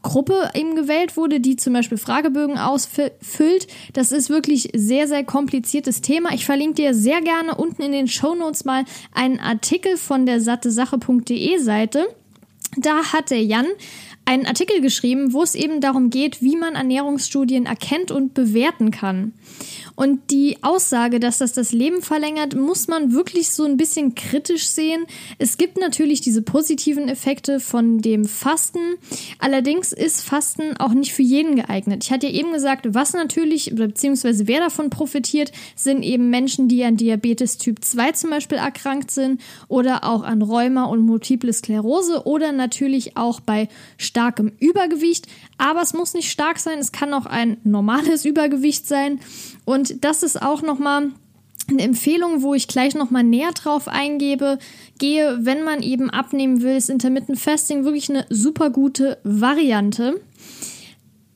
Gruppe 0.02 0.50
eben 0.54 0.76
gewählt 0.76 1.16
wurde, 1.16 1.40
die 1.40 1.56
zum 1.56 1.72
Beispiel 1.72 1.98
Fragebögen 1.98 2.56
ausfüllt. 2.56 3.66
Das 3.92 4.12
ist 4.12 4.30
wirklich 4.30 4.70
sehr, 4.74 5.08
sehr 5.08 5.24
kompliziertes 5.24 6.00
Thema. 6.00 6.32
Ich 6.32 6.44
verlinke 6.44 6.74
dir 6.82 6.94
sehr 6.94 7.20
gerne 7.20 7.56
unten 7.56 7.82
in 7.82 7.92
den 7.92 8.08
Show 8.08 8.34
Notes 8.34 8.64
mal 8.64 8.84
einen 9.12 9.40
Artikel 9.40 9.96
von 9.96 10.24
der 10.24 10.40
sattesache.de 10.40 11.58
Seite. 11.58 12.06
Da 12.76 13.12
hat 13.12 13.30
der 13.30 13.42
Jan 13.42 13.66
einen 14.24 14.46
Artikel 14.46 14.80
geschrieben, 14.80 15.32
wo 15.32 15.42
es 15.42 15.54
eben 15.54 15.80
darum 15.80 16.10
geht, 16.10 16.42
wie 16.42 16.56
man 16.56 16.74
Ernährungsstudien 16.74 17.66
erkennt 17.66 18.10
und 18.10 18.34
bewerten 18.34 18.90
kann. 18.90 19.32
Und 19.98 20.30
die 20.30 20.58
Aussage, 20.62 21.18
dass 21.18 21.38
das 21.38 21.54
das 21.54 21.72
Leben 21.72 22.02
verlängert, 22.02 22.54
muss 22.54 22.86
man 22.86 23.12
wirklich 23.14 23.50
so 23.50 23.64
ein 23.64 23.76
bisschen 23.76 24.14
kritisch 24.14 24.68
sehen. 24.68 25.06
Es 25.38 25.58
gibt 25.58 25.76
natürlich 25.76 26.20
diese 26.20 26.40
positiven 26.40 27.08
Effekte 27.08 27.58
von 27.58 27.98
dem 27.98 28.24
Fasten. 28.24 28.78
Allerdings 29.40 29.92
ist 29.92 30.22
Fasten 30.22 30.76
auch 30.76 30.92
nicht 30.92 31.12
für 31.12 31.22
jeden 31.22 31.56
geeignet. 31.56 32.04
Ich 32.04 32.12
hatte 32.12 32.28
ja 32.28 32.32
eben 32.32 32.52
gesagt, 32.52 32.94
was 32.94 33.12
natürlich, 33.12 33.72
beziehungsweise 33.74 34.46
wer 34.46 34.60
davon 34.60 34.88
profitiert, 34.88 35.50
sind 35.74 36.04
eben 36.04 36.30
Menschen, 36.30 36.68
die 36.68 36.84
an 36.84 36.96
Diabetes 36.96 37.58
Typ 37.58 37.84
2 37.84 38.12
zum 38.12 38.30
Beispiel 38.30 38.58
erkrankt 38.58 39.10
sind 39.10 39.40
oder 39.66 40.04
auch 40.04 40.22
an 40.22 40.42
Rheuma 40.42 40.84
und 40.84 41.00
Multiple 41.00 41.52
Sklerose 41.52 42.24
oder 42.24 42.52
natürlich 42.52 43.16
auch 43.16 43.40
bei 43.40 43.68
starkem 43.96 44.52
Übergewicht. 44.60 45.26
Aber 45.56 45.82
es 45.82 45.92
muss 45.92 46.14
nicht 46.14 46.30
stark 46.30 46.60
sein, 46.60 46.78
es 46.78 46.92
kann 46.92 47.12
auch 47.12 47.26
ein 47.26 47.56
normales 47.64 48.24
Übergewicht 48.24 48.86
sein. 48.86 49.18
Und 49.68 50.02
das 50.02 50.22
ist 50.22 50.40
auch 50.40 50.62
nochmal 50.62 51.10
eine 51.68 51.82
Empfehlung, 51.82 52.40
wo 52.40 52.54
ich 52.54 52.68
gleich 52.68 52.94
nochmal 52.94 53.22
näher 53.22 53.52
drauf 53.52 53.86
eingebe, 53.86 54.58
gehe, 54.98 55.40
wenn 55.42 55.62
man 55.62 55.82
eben 55.82 56.08
abnehmen 56.08 56.62
will, 56.62 56.74
ist 56.74 56.88
Intermittent 56.88 57.38
Fasting 57.38 57.84
wirklich 57.84 58.08
eine 58.08 58.24
super 58.30 58.70
gute 58.70 59.18
Variante. 59.24 60.22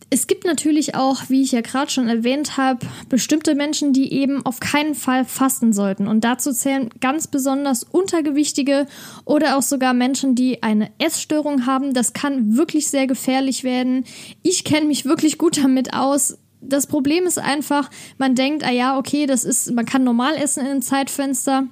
Es 0.08 0.26
gibt 0.26 0.46
natürlich 0.46 0.94
auch, 0.94 1.28
wie 1.28 1.42
ich 1.42 1.52
ja 1.52 1.60
gerade 1.60 1.90
schon 1.90 2.08
erwähnt 2.08 2.56
habe, 2.56 2.86
bestimmte 3.10 3.54
Menschen, 3.54 3.92
die 3.92 4.10
eben 4.14 4.46
auf 4.46 4.60
keinen 4.60 4.94
Fall 4.94 5.26
fasten 5.26 5.74
sollten. 5.74 6.06
Und 6.06 6.24
dazu 6.24 6.52
zählen 6.52 6.88
ganz 7.00 7.26
besonders 7.26 7.82
Untergewichtige 7.82 8.86
oder 9.26 9.58
auch 9.58 9.62
sogar 9.62 9.92
Menschen, 9.92 10.34
die 10.34 10.62
eine 10.62 10.90
Essstörung 10.96 11.66
haben. 11.66 11.92
Das 11.92 12.14
kann 12.14 12.56
wirklich 12.56 12.88
sehr 12.88 13.06
gefährlich 13.06 13.62
werden. 13.62 14.04
Ich 14.42 14.64
kenne 14.64 14.86
mich 14.86 15.04
wirklich 15.04 15.36
gut 15.36 15.58
damit 15.62 15.92
aus. 15.92 16.38
Das 16.62 16.86
Problem 16.86 17.24
ist 17.24 17.38
einfach, 17.38 17.90
man 18.18 18.34
denkt, 18.34 18.64
ah 18.64 18.70
ja, 18.70 18.96
okay, 18.96 19.26
das 19.26 19.44
ist, 19.44 19.72
man 19.72 19.84
kann 19.84 20.04
normal 20.04 20.36
essen 20.36 20.60
in 20.60 20.70
einem 20.70 20.82
Zeitfenster. 20.82 21.66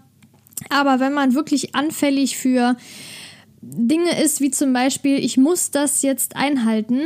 Aber 0.69 1.01
wenn 1.01 1.15
man 1.15 1.35
wirklich 1.35 1.75
anfällig 1.75 2.37
für 2.37 2.77
Dinge 3.63 4.19
ist, 4.23 4.41
wie 4.41 4.51
zum 4.51 4.73
Beispiel, 4.73 5.23
ich 5.23 5.37
muss 5.37 5.71
das 5.71 6.01
jetzt 6.01 6.35
einhalten, 6.35 7.01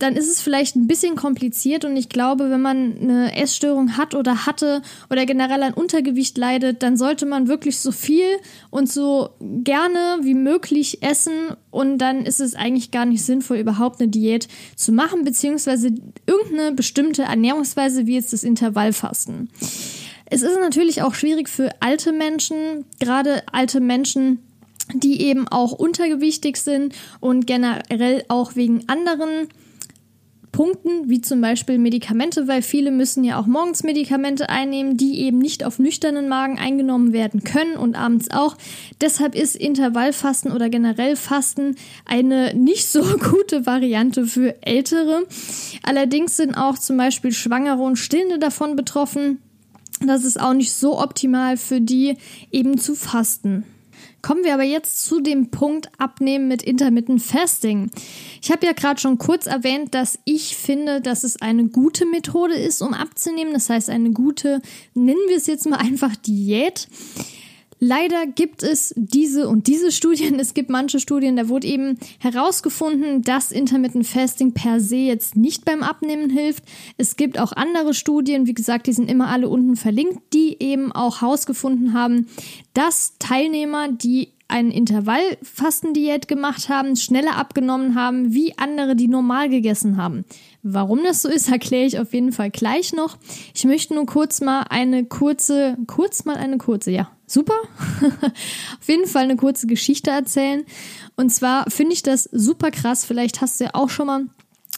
dann 0.00 0.16
ist 0.16 0.28
es 0.28 0.40
vielleicht 0.40 0.74
ein 0.74 0.88
bisschen 0.88 1.14
kompliziert 1.14 1.84
und 1.84 1.96
ich 1.96 2.08
glaube, 2.08 2.50
wenn 2.50 2.60
man 2.60 2.98
eine 3.00 3.36
Essstörung 3.36 3.96
hat 3.96 4.16
oder 4.16 4.44
hatte 4.44 4.82
oder 5.08 5.24
generell 5.24 5.62
ein 5.62 5.72
Untergewicht 5.72 6.36
leidet, 6.36 6.82
dann 6.82 6.96
sollte 6.96 7.26
man 7.26 7.46
wirklich 7.46 7.78
so 7.78 7.92
viel 7.92 8.26
und 8.70 8.90
so 8.90 9.30
gerne 9.40 10.18
wie 10.22 10.34
möglich 10.34 11.00
essen 11.00 11.54
und 11.70 11.98
dann 11.98 12.26
ist 12.26 12.40
es 12.40 12.56
eigentlich 12.56 12.90
gar 12.90 13.04
nicht 13.06 13.24
sinnvoll, 13.24 13.58
überhaupt 13.58 14.00
eine 14.00 14.10
Diät 14.10 14.48
zu 14.74 14.90
machen, 14.90 15.22
beziehungsweise 15.22 15.94
irgendeine 16.26 16.72
bestimmte 16.72 17.22
Ernährungsweise 17.22 18.06
wie 18.08 18.14
jetzt 18.14 18.32
das 18.32 18.42
Intervallfasten. 18.42 19.48
Es 20.26 20.42
ist 20.42 20.58
natürlich 20.58 21.02
auch 21.02 21.14
schwierig 21.14 21.48
für 21.48 21.70
alte 21.78 22.10
Menschen, 22.10 22.84
gerade 22.98 23.44
alte 23.52 23.78
Menschen, 23.78 24.40
die 24.92 25.22
eben 25.22 25.48
auch 25.48 25.72
untergewichtig 25.72 26.56
sind 26.56 26.94
und 27.20 27.46
generell 27.46 28.24
auch 28.28 28.54
wegen 28.54 28.88
anderen 28.88 29.48
Punkten, 30.54 31.10
wie 31.10 31.20
zum 31.20 31.40
Beispiel 31.40 31.78
Medikamente, 31.78 32.46
weil 32.46 32.62
viele 32.62 32.92
müssen 32.92 33.24
ja 33.24 33.40
auch 33.40 33.46
morgens 33.46 33.82
Medikamente 33.82 34.48
einnehmen, 34.48 34.96
die 34.96 35.18
eben 35.22 35.38
nicht 35.38 35.64
auf 35.64 35.80
nüchternen 35.80 36.28
Magen 36.28 36.60
eingenommen 36.60 37.12
werden 37.12 37.42
können 37.42 37.76
und 37.76 37.96
abends 37.96 38.30
auch. 38.30 38.56
Deshalb 39.00 39.34
ist 39.34 39.56
Intervallfasten 39.56 40.52
oder 40.52 40.68
generell 40.70 41.16
Fasten 41.16 41.74
eine 42.04 42.54
nicht 42.54 42.86
so 42.86 43.02
gute 43.30 43.66
Variante 43.66 44.26
für 44.26 44.54
Ältere. 44.64 45.26
Allerdings 45.82 46.36
sind 46.36 46.54
auch 46.54 46.78
zum 46.78 46.98
Beispiel 46.98 47.32
Schwangere 47.32 47.82
und 47.82 47.96
Stillende 47.96 48.38
davon 48.38 48.76
betroffen. 48.76 49.42
Das 50.06 50.24
ist 50.24 50.40
auch 50.40 50.54
nicht 50.54 50.72
so 50.72 51.00
optimal 51.00 51.56
für 51.56 51.80
die 51.80 52.16
eben 52.52 52.78
zu 52.78 52.94
fasten. 52.94 53.64
Kommen 54.24 54.42
wir 54.42 54.54
aber 54.54 54.62
jetzt 54.62 55.04
zu 55.04 55.20
dem 55.20 55.50
Punkt 55.50 55.90
Abnehmen 55.98 56.48
mit 56.48 56.62
Intermittent 56.62 57.20
Fasting. 57.20 57.90
Ich 58.40 58.50
habe 58.50 58.64
ja 58.64 58.72
gerade 58.72 58.98
schon 58.98 59.18
kurz 59.18 59.44
erwähnt, 59.46 59.92
dass 59.94 60.18
ich 60.24 60.56
finde, 60.56 61.02
dass 61.02 61.24
es 61.24 61.42
eine 61.42 61.66
gute 61.66 62.06
Methode 62.06 62.54
ist, 62.54 62.80
um 62.80 62.94
abzunehmen. 62.94 63.52
Das 63.52 63.68
heißt, 63.68 63.90
eine 63.90 64.12
gute, 64.12 64.62
nennen 64.94 65.20
wir 65.28 65.36
es 65.36 65.46
jetzt 65.46 65.66
mal 65.66 65.76
einfach 65.76 66.16
Diät. 66.16 66.88
Leider 67.80 68.26
gibt 68.26 68.62
es 68.62 68.94
diese 68.96 69.48
und 69.48 69.66
diese 69.66 69.92
Studien. 69.92 70.38
Es 70.44 70.52
gibt 70.52 70.68
manche 70.68 71.00
Studien, 71.00 71.36
da 71.36 71.48
wurde 71.48 71.66
eben 71.66 71.98
herausgefunden, 72.18 73.22
dass 73.22 73.50
Intermittent 73.50 74.06
Fasting 74.06 74.52
per 74.52 74.78
se 74.78 74.96
jetzt 74.96 75.36
nicht 75.36 75.64
beim 75.64 75.82
Abnehmen 75.82 76.28
hilft. 76.28 76.64
Es 76.98 77.16
gibt 77.16 77.38
auch 77.38 77.52
andere 77.52 77.94
Studien, 77.94 78.46
wie 78.46 78.52
gesagt, 78.52 78.86
die 78.86 78.92
sind 78.92 79.10
immer 79.10 79.28
alle 79.28 79.48
unten 79.48 79.76
verlinkt, 79.76 80.20
die 80.34 80.56
eben 80.60 80.92
auch 80.92 81.22
herausgefunden 81.22 81.94
haben, 81.94 82.26
dass 82.74 83.14
Teilnehmer, 83.18 83.88
die 83.90 84.34
eine 84.48 84.74
Intervallfastendiät 84.74 86.28
gemacht 86.28 86.68
haben, 86.68 86.96
schneller 86.96 87.36
abgenommen 87.36 87.94
haben, 87.94 88.34
wie 88.34 88.56
andere, 88.58 88.94
die 88.94 89.08
normal 89.08 89.48
gegessen 89.48 89.96
haben. 89.96 90.24
Warum 90.62 91.02
das 91.02 91.22
so 91.22 91.28
ist, 91.28 91.48
erkläre 91.52 91.86
ich 91.86 91.98
auf 91.98 92.12
jeden 92.12 92.32
Fall 92.32 92.50
gleich 92.50 92.92
noch. 92.92 93.16
Ich 93.54 93.64
möchte 93.64 93.94
nur 93.94 94.06
kurz 94.06 94.40
mal 94.40 94.64
eine 94.68 95.04
kurze, 95.04 95.76
kurz 95.86 96.24
mal 96.24 96.36
eine 96.36 96.58
kurze, 96.58 96.90
ja, 96.90 97.10
super. 97.26 97.54
Auf 98.80 98.88
jeden 98.88 99.06
Fall 99.06 99.24
eine 99.24 99.36
kurze 99.36 99.66
Geschichte 99.66 100.10
erzählen. 100.10 100.64
Und 101.16 101.30
zwar 101.30 101.70
finde 101.70 101.94
ich 101.94 102.02
das 102.02 102.24
super 102.24 102.70
krass. 102.70 103.04
Vielleicht 103.04 103.40
hast 103.40 103.60
du 103.60 103.64
ja 103.64 103.70
auch 103.74 103.90
schon 103.90 104.06
mal 104.06 104.26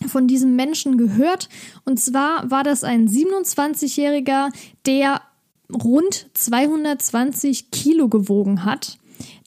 von 0.06 0.26
diesem 0.28 0.56
Menschen 0.56 0.98
gehört. 0.98 1.48
Und 1.84 1.98
zwar 1.98 2.50
war 2.50 2.62
das 2.62 2.84
ein 2.84 3.08
27-Jähriger, 3.08 4.50
der 4.84 5.22
rund 5.72 6.28
220 6.34 7.70
Kilo 7.70 8.08
gewogen 8.08 8.64
hat. 8.64 8.98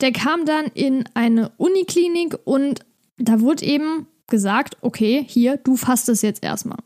Der 0.02 0.12
kam 0.12 0.46
dann 0.46 0.66
in 0.74 1.06
eine 1.14 1.52
Uniklinik 1.58 2.38
und 2.46 2.82
da 3.18 3.42
wurde 3.42 3.66
eben 3.66 4.08
gesagt, 4.28 4.78
okay, 4.82 5.26
hier, 5.28 5.58
du 5.58 5.76
fasst 5.76 6.10
es 6.10 6.22
jetzt 6.22 6.44
erstmal. 6.44 6.80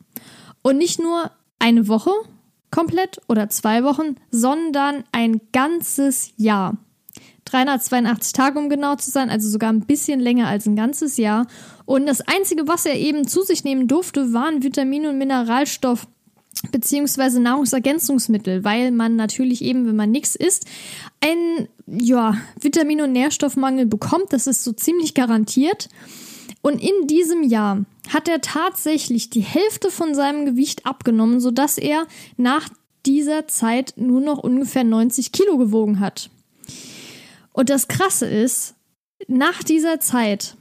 Und 0.62 0.78
nicht 0.78 0.98
nur 0.98 1.30
eine 1.58 1.88
Woche, 1.88 2.10
komplett 2.74 3.20
oder 3.28 3.48
zwei 3.50 3.84
Wochen, 3.84 4.16
sondern 4.32 5.04
ein 5.12 5.40
ganzes 5.52 6.32
Jahr. 6.36 6.76
382 7.44 8.32
Tage, 8.32 8.58
um 8.58 8.68
genau 8.68 8.96
zu 8.96 9.12
sein, 9.12 9.30
also 9.30 9.48
sogar 9.48 9.70
ein 9.70 9.82
bisschen 9.82 10.18
länger 10.18 10.48
als 10.48 10.66
ein 10.66 10.74
ganzes 10.74 11.16
Jahr. 11.16 11.46
Und 11.84 12.06
das 12.06 12.20
Einzige, 12.22 12.66
was 12.66 12.84
er 12.84 12.96
eben 12.96 13.28
zu 13.28 13.42
sich 13.42 13.62
nehmen 13.62 13.86
durfte, 13.86 14.32
waren 14.32 14.64
Vitamine 14.64 15.10
und 15.10 15.18
Mineralstoff 15.18 16.08
beziehungsweise 16.72 17.40
Nahrungsergänzungsmittel, 17.40 18.64
weil 18.64 18.90
man 18.90 19.14
natürlich 19.14 19.62
eben, 19.62 19.86
wenn 19.86 19.96
man 19.96 20.10
nichts 20.10 20.34
isst, 20.34 20.66
einen 21.20 21.68
ja, 21.86 22.36
Vitamin- 22.60 23.02
und 23.02 23.12
Nährstoffmangel 23.12 23.86
bekommt. 23.86 24.32
Das 24.32 24.48
ist 24.48 24.64
so 24.64 24.72
ziemlich 24.72 25.14
garantiert. 25.14 25.88
Und 26.64 26.82
in 26.82 27.06
diesem 27.06 27.42
Jahr 27.42 27.84
hat 28.08 28.26
er 28.26 28.40
tatsächlich 28.40 29.28
die 29.28 29.42
Hälfte 29.42 29.90
von 29.90 30.14
seinem 30.14 30.46
Gewicht 30.46 30.86
abgenommen, 30.86 31.38
sodass 31.38 31.76
er 31.76 32.06
nach 32.38 32.70
dieser 33.04 33.46
Zeit 33.46 33.92
nur 33.98 34.22
noch 34.22 34.38
ungefähr 34.38 34.82
90 34.82 35.30
Kilo 35.30 35.58
gewogen 35.58 36.00
hat. 36.00 36.30
Und 37.52 37.68
das 37.68 37.86
Krasse 37.86 38.24
ist, 38.24 38.76
nach 39.28 39.62
dieser 39.62 40.00
Zeit 40.00 40.56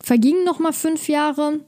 vergingen 0.00 0.42
noch 0.44 0.58
mal 0.58 0.72
fünf 0.72 1.06
Jahre 1.06 1.60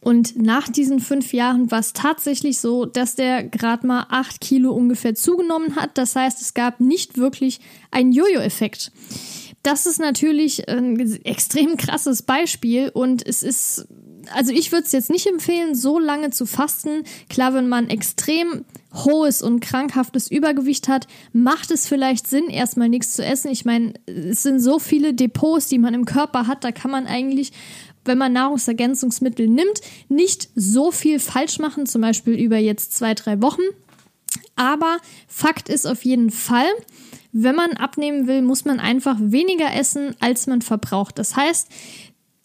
und 0.00 0.40
nach 0.40 0.66
diesen 0.70 1.00
fünf 1.00 1.34
Jahren 1.34 1.70
war 1.70 1.80
es 1.80 1.92
tatsächlich 1.92 2.60
so, 2.60 2.86
dass 2.86 3.14
der 3.14 3.44
gerade 3.44 3.86
mal 3.86 4.06
acht 4.08 4.40
Kilo 4.40 4.72
ungefähr 4.72 5.14
zugenommen 5.14 5.76
hat. 5.76 5.98
Das 5.98 6.16
heißt, 6.16 6.40
es 6.40 6.54
gab 6.54 6.80
nicht 6.80 7.18
wirklich 7.18 7.60
einen 7.90 8.12
Jojo-Effekt 8.12 8.90
das 9.66 9.84
ist 9.86 9.98
natürlich 9.98 10.68
ein 10.68 10.98
extrem 11.24 11.76
krasses 11.76 12.22
Beispiel 12.22 12.88
und 12.94 13.26
es 13.26 13.42
ist, 13.42 13.88
also 14.32 14.52
ich 14.52 14.70
würde 14.70 14.86
es 14.86 14.92
jetzt 14.92 15.10
nicht 15.10 15.26
empfehlen, 15.26 15.74
so 15.74 15.98
lange 15.98 16.30
zu 16.30 16.46
fasten. 16.46 17.02
Klar, 17.28 17.52
wenn 17.52 17.68
man 17.68 17.90
extrem 17.90 18.64
hohes 18.94 19.42
und 19.42 19.58
krankhaftes 19.58 20.30
Übergewicht 20.30 20.86
hat, 20.86 21.08
macht 21.32 21.72
es 21.72 21.88
vielleicht 21.88 22.28
Sinn, 22.28 22.48
erstmal 22.48 22.88
nichts 22.88 23.12
zu 23.12 23.24
essen. 23.24 23.50
Ich 23.50 23.64
meine, 23.64 23.94
es 24.06 24.44
sind 24.44 24.60
so 24.60 24.78
viele 24.78 25.14
Depots, 25.14 25.66
die 25.66 25.78
man 25.78 25.94
im 25.94 26.04
Körper 26.04 26.46
hat, 26.46 26.62
da 26.62 26.70
kann 26.70 26.92
man 26.92 27.06
eigentlich 27.08 27.52
wenn 28.04 28.18
man 28.18 28.32
Nahrungsergänzungsmittel 28.34 29.48
nimmt, 29.48 29.80
nicht 30.08 30.48
so 30.54 30.92
viel 30.92 31.18
falsch 31.18 31.58
machen, 31.58 31.86
zum 31.86 32.02
Beispiel 32.02 32.34
über 32.34 32.56
jetzt 32.56 32.96
zwei, 32.96 33.14
drei 33.14 33.42
Wochen. 33.42 33.62
Aber 34.56 34.98
Fakt 35.28 35.68
ist 35.68 35.86
auf 35.86 36.04
jeden 36.04 36.30
Fall, 36.30 36.68
wenn 37.32 37.54
man 37.54 37.74
abnehmen 37.74 38.26
will, 38.26 38.42
muss 38.42 38.64
man 38.64 38.80
einfach 38.80 39.16
weniger 39.20 39.74
essen, 39.74 40.16
als 40.20 40.46
man 40.46 40.62
verbraucht. 40.62 41.18
Das 41.18 41.36
heißt, 41.36 41.68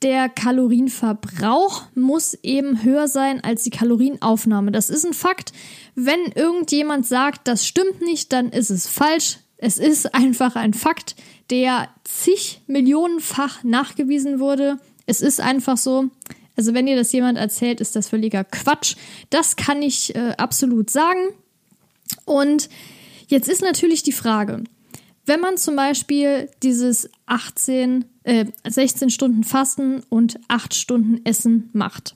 der 0.02 0.30
Kalorienverbrauch 0.30 1.84
muss 1.96 2.34
eben 2.44 2.84
höher 2.84 3.08
sein 3.08 3.44
als 3.44 3.64
die 3.64 3.70
Kalorienaufnahme. 3.70 4.72
Das 4.72 4.90
ist 4.90 5.06
ein 5.06 5.14
Fakt. 5.14 5.54
Wenn 5.96 6.20
irgendjemand 6.36 7.06
sagt, 7.06 7.48
das 7.48 7.66
stimmt 7.66 8.02
nicht, 8.02 8.34
dann 8.34 8.50
ist 8.50 8.70
es 8.70 8.88
falsch. 8.88 9.38
Es 9.58 9.78
ist 9.78 10.14
einfach 10.16 10.56
ein 10.56 10.74
Fakt, 10.74 11.16
der 11.50 11.90
zig 12.04 12.62
Millionenfach 12.68 13.64
nachgewiesen 13.64 14.40
wurde. 14.40 14.80
Es 15.06 15.22
ist 15.22 15.40
einfach 15.40 15.78
so. 15.78 16.10
Also 16.58 16.74
wenn 16.74 16.86
dir 16.86 16.96
das 16.96 17.12
jemand 17.12 17.38
erzählt, 17.38 17.80
ist 17.80 17.96
das 17.96 18.10
völliger 18.10 18.44
Quatsch. 18.44 18.96
Das 19.30 19.56
kann 19.56 19.82
ich 19.82 20.16
äh, 20.16 20.34
absolut 20.38 20.90
sagen. 20.90 21.20
Und 22.26 22.70
jetzt 23.28 23.50
ist 23.50 23.62
natürlich 23.62 24.04
die 24.04 24.12
Frage, 24.12 24.64
wenn 25.26 25.40
man 25.40 25.58
zum 25.58 25.76
Beispiel 25.76 26.50
dieses 26.64 27.10
18, 27.28 28.06
äh, 28.24 28.46
16 28.68 29.10
Stunden 29.10 29.44
Fasten 29.44 30.04
und 30.10 30.40
8 30.48 30.74
Stunden 30.74 31.26
Essen 31.26 31.70
macht, 31.74 32.16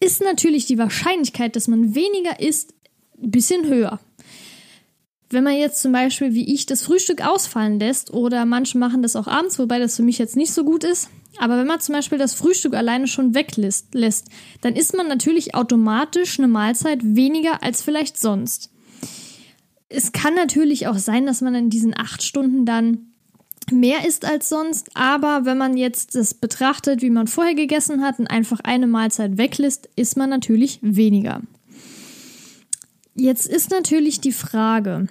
ist 0.00 0.22
natürlich 0.22 0.66
die 0.66 0.78
Wahrscheinlichkeit, 0.78 1.56
dass 1.56 1.68
man 1.68 1.94
weniger 1.94 2.40
isst, 2.40 2.74
ein 3.20 3.30
bisschen 3.30 3.66
höher. 3.66 4.00
Wenn 5.30 5.44
man 5.44 5.56
jetzt 5.56 5.82
zum 5.82 5.92
Beispiel 5.92 6.32
wie 6.34 6.54
ich 6.54 6.66
das 6.66 6.82
Frühstück 6.82 7.26
ausfallen 7.26 7.78
lässt 7.78 8.12
oder 8.12 8.46
manche 8.46 8.78
machen 8.78 9.02
das 9.02 9.16
auch 9.16 9.26
abends, 9.26 9.58
wobei 9.58 9.78
das 9.78 9.96
für 9.96 10.02
mich 10.02 10.18
jetzt 10.18 10.36
nicht 10.36 10.52
so 10.52 10.64
gut 10.64 10.84
ist, 10.84 11.10
aber 11.38 11.58
wenn 11.58 11.66
man 11.66 11.80
zum 11.80 11.94
Beispiel 11.94 12.18
das 12.18 12.34
Frühstück 12.34 12.74
alleine 12.74 13.06
schon 13.06 13.34
weglässt, 13.34 14.28
dann 14.62 14.74
isst 14.74 14.96
man 14.96 15.06
natürlich 15.06 15.54
automatisch 15.54 16.38
eine 16.38 16.48
Mahlzeit 16.48 17.00
weniger 17.02 17.62
als 17.62 17.82
vielleicht 17.82 18.18
sonst. 18.18 18.70
Kann 20.18 20.34
natürlich 20.34 20.88
auch 20.88 20.98
sein, 20.98 21.26
dass 21.26 21.42
man 21.42 21.54
in 21.54 21.70
diesen 21.70 21.96
acht 21.96 22.24
Stunden 22.24 22.66
dann 22.66 23.12
mehr 23.70 24.04
isst 24.04 24.24
als 24.24 24.48
sonst, 24.48 24.88
aber 24.94 25.44
wenn 25.44 25.56
man 25.56 25.76
jetzt 25.76 26.16
das 26.16 26.34
betrachtet, 26.34 27.02
wie 27.02 27.10
man 27.10 27.28
vorher 27.28 27.54
gegessen 27.54 28.02
hat 28.02 28.18
und 28.18 28.26
einfach 28.26 28.58
eine 28.60 28.88
Mahlzeit 28.88 29.38
weglässt, 29.38 29.88
isst 29.94 30.16
man 30.16 30.28
natürlich 30.28 30.80
weniger. 30.82 31.42
Jetzt 33.14 33.46
ist 33.46 33.70
natürlich 33.70 34.20
die 34.20 34.32
Frage, 34.32 35.06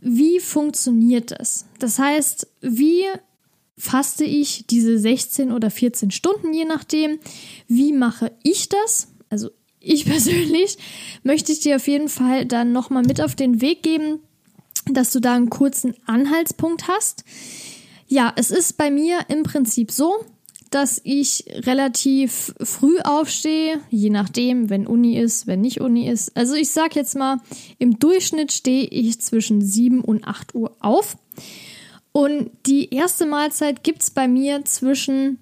wie 0.00 0.40
funktioniert 0.40 1.30
das? 1.30 1.66
Das 1.78 2.00
heißt, 2.00 2.48
wie 2.62 3.04
faste 3.78 4.24
ich 4.24 4.66
diese 4.66 4.98
16 4.98 5.52
oder 5.52 5.70
14 5.70 6.10
Stunden, 6.10 6.52
je 6.52 6.64
nachdem? 6.64 7.20
Wie 7.68 7.92
mache 7.92 8.32
ich 8.42 8.68
das? 8.68 9.06
Also 9.30 9.50
ich 9.86 10.04
persönlich 10.04 10.78
möchte 11.22 11.52
ich 11.52 11.60
dir 11.60 11.76
auf 11.76 11.86
jeden 11.88 12.08
Fall 12.08 12.46
dann 12.46 12.72
nochmal 12.72 13.02
mit 13.02 13.20
auf 13.20 13.34
den 13.34 13.60
Weg 13.60 13.82
geben, 13.82 14.20
dass 14.90 15.12
du 15.12 15.20
da 15.20 15.34
einen 15.34 15.50
kurzen 15.50 15.94
Anhaltspunkt 16.06 16.88
hast. 16.88 17.24
Ja, 18.08 18.32
es 18.36 18.50
ist 18.50 18.76
bei 18.76 18.90
mir 18.90 19.20
im 19.28 19.42
Prinzip 19.42 19.90
so, 19.90 20.24
dass 20.70 21.00
ich 21.04 21.44
relativ 21.48 22.54
früh 22.60 22.98
aufstehe, 23.00 23.80
je 23.90 24.10
nachdem, 24.10 24.68
wenn 24.68 24.86
Uni 24.86 25.18
ist, 25.18 25.46
wenn 25.46 25.60
nicht 25.60 25.80
Uni 25.80 26.08
ist. 26.08 26.36
Also 26.36 26.54
ich 26.54 26.70
sag 26.70 26.96
jetzt 26.96 27.16
mal, 27.16 27.38
im 27.78 27.98
Durchschnitt 27.98 28.52
stehe 28.52 28.84
ich 28.84 29.20
zwischen 29.20 29.60
7 29.62 30.00
und 30.00 30.26
8 30.26 30.54
Uhr 30.54 30.76
auf. 30.80 31.16
Und 32.12 32.50
die 32.66 32.92
erste 32.94 33.26
Mahlzeit 33.26 33.84
gibt 33.84 34.02
es 34.02 34.10
bei 34.10 34.26
mir 34.26 34.64
zwischen 34.64 35.38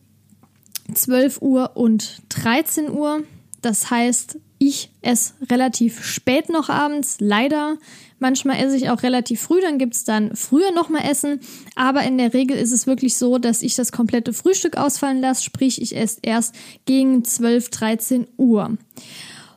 12 0.92 1.40
Uhr 1.40 1.76
und 1.76 2.22
13 2.30 2.90
Uhr. 2.90 3.22
Das 3.64 3.90
heißt, 3.90 4.38
ich 4.59 4.90
esse 5.00 5.33
relativ 5.50 6.04
spät 6.04 6.50
noch 6.50 6.68
abends, 6.68 7.16
leider. 7.18 7.78
Manchmal 8.18 8.62
esse 8.62 8.76
ich 8.76 8.90
auch 8.90 9.02
relativ 9.02 9.40
früh, 9.40 9.61
dann 9.62 9.78
gibt 9.78 9.94
es 9.94 10.04
dann 10.04 10.37
früher 10.37 10.71
nochmal 10.73 11.11
Essen. 11.11 11.40
Aber 11.75 12.02
in 12.02 12.18
der 12.18 12.35
Regel 12.35 12.59
ist 12.59 12.73
es 12.73 12.87
wirklich 12.87 13.16
so, 13.16 13.38
dass 13.38 13.62
ich 13.62 13.75
das 13.75 13.90
komplette 13.90 14.35
Frühstück 14.35 14.76
ausfallen 14.76 15.21
lasse, 15.21 15.42
sprich 15.42 15.80
ich 15.80 15.97
esse 15.97 16.18
erst 16.21 16.54
gegen 16.85 17.25
12, 17.25 17.71
13 17.71 18.26
Uhr. 18.37 18.76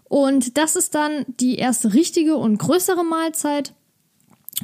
Und 0.06 0.58
das 0.58 0.78
ist 0.78 0.96
dann 0.96 1.26
die 1.40 1.56
erste 1.56 1.94
richtige 1.94 2.38
und 2.38 2.60
größere 2.60 3.04
Mahlzeit. 3.04 3.74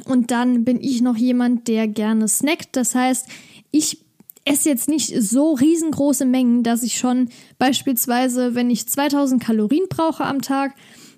Und 0.06 0.30
dann 0.30 0.64
bin 0.64 0.80
ich 0.80 1.02
noch 1.02 1.16
jemand, 1.16 1.68
der 1.68 1.86
gerne 1.86 2.28
snackt. 2.28 2.76
Das 2.76 2.94
heißt, 2.94 3.28
ich 3.70 4.03
esse 4.44 4.68
jetzt 4.68 4.88
nicht 4.88 5.14
so 5.22 5.52
riesengroße 5.54 6.24
Mengen, 6.24 6.62
dass 6.62 6.82
ich 6.82 6.98
schon 6.98 7.28
beispielsweise, 7.58 8.54
wenn 8.54 8.70
ich 8.70 8.88
2000 8.88 9.42
Kalorien 9.42 9.86
brauche 9.88 10.24
am 10.24 10.42
Tag, 10.42 10.74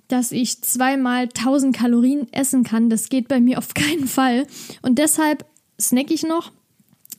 dass 0.09 0.33
ich 0.33 0.62
zweimal 0.62 1.25
1000 1.25 1.76
Kalorien 1.76 2.33
essen 2.33 2.62
kann. 2.62 2.90
Das 2.90 3.09
geht 3.09 3.28
bei 3.28 3.40
mir 3.40 3.59
auf 3.59 3.75
keinen 3.75 4.06
Fall. 4.06 4.47
Und 4.83 4.99
deshalb 4.99 5.45
snack 5.80 6.11
ich 6.11 6.23
noch. 6.23 6.52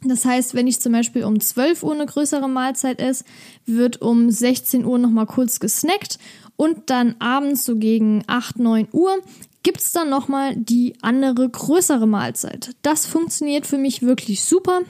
Das 0.04 0.26
heißt, 0.26 0.54
wenn 0.54 0.68
ich 0.68 0.80
zum 0.80 0.92
Beispiel 0.92 1.24
um 1.24 1.40
12 1.40 1.84
Uhr 1.84 1.94
eine 1.94 2.06
größere 2.06 2.48
Mahlzeit 2.48 3.02
esse, 3.02 3.26
wird 3.66 4.02
um 4.02 4.30
16 4.30 4.86
Uhr 4.86 5.00
nochmal 5.00 5.26
kurz 5.26 5.60
gesnackt 5.60 6.20
und 6.56 6.90
dann 6.90 7.16
abends 7.20 7.66
so 7.66 7.78
gegen 7.78 8.24
8, 8.28 8.60
9 8.60 8.90
Uhr 8.92 9.18
gibt 9.64 9.82
es 9.82 9.92
dann 9.92 10.10
nochmal 10.10 10.56
die 10.56 10.94
andere 11.02 11.50
größere 11.50 12.08
Mahlzeit. 12.08 12.76
Das 12.84 13.06
funktioniert 13.06 13.66
für 13.66 13.78
mich 13.78 14.02
wirklich 14.02 14.44
super. 14.44 14.82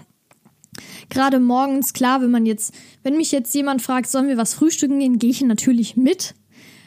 Gerade 1.09 1.39
morgens, 1.39 1.93
klar, 1.93 2.21
wenn 2.21 2.31
man 2.31 2.45
jetzt, 2.45 2.73
wenn 3.03 3.17
mich 3.17 3.31
jetzt 3.31 3.53
jemand 3.53 3.81
fragt, 3.81 4.09
sollen 4.09 4.27
wir 4.27 4.37
was 4.37 4.53
frühstücken 4.53 4.99
gehen, 4.99 5.19
gehe 5.19 5.29
ich 5.29 5.41
natürlich 5.41 5.97
mit. 5.97 6.35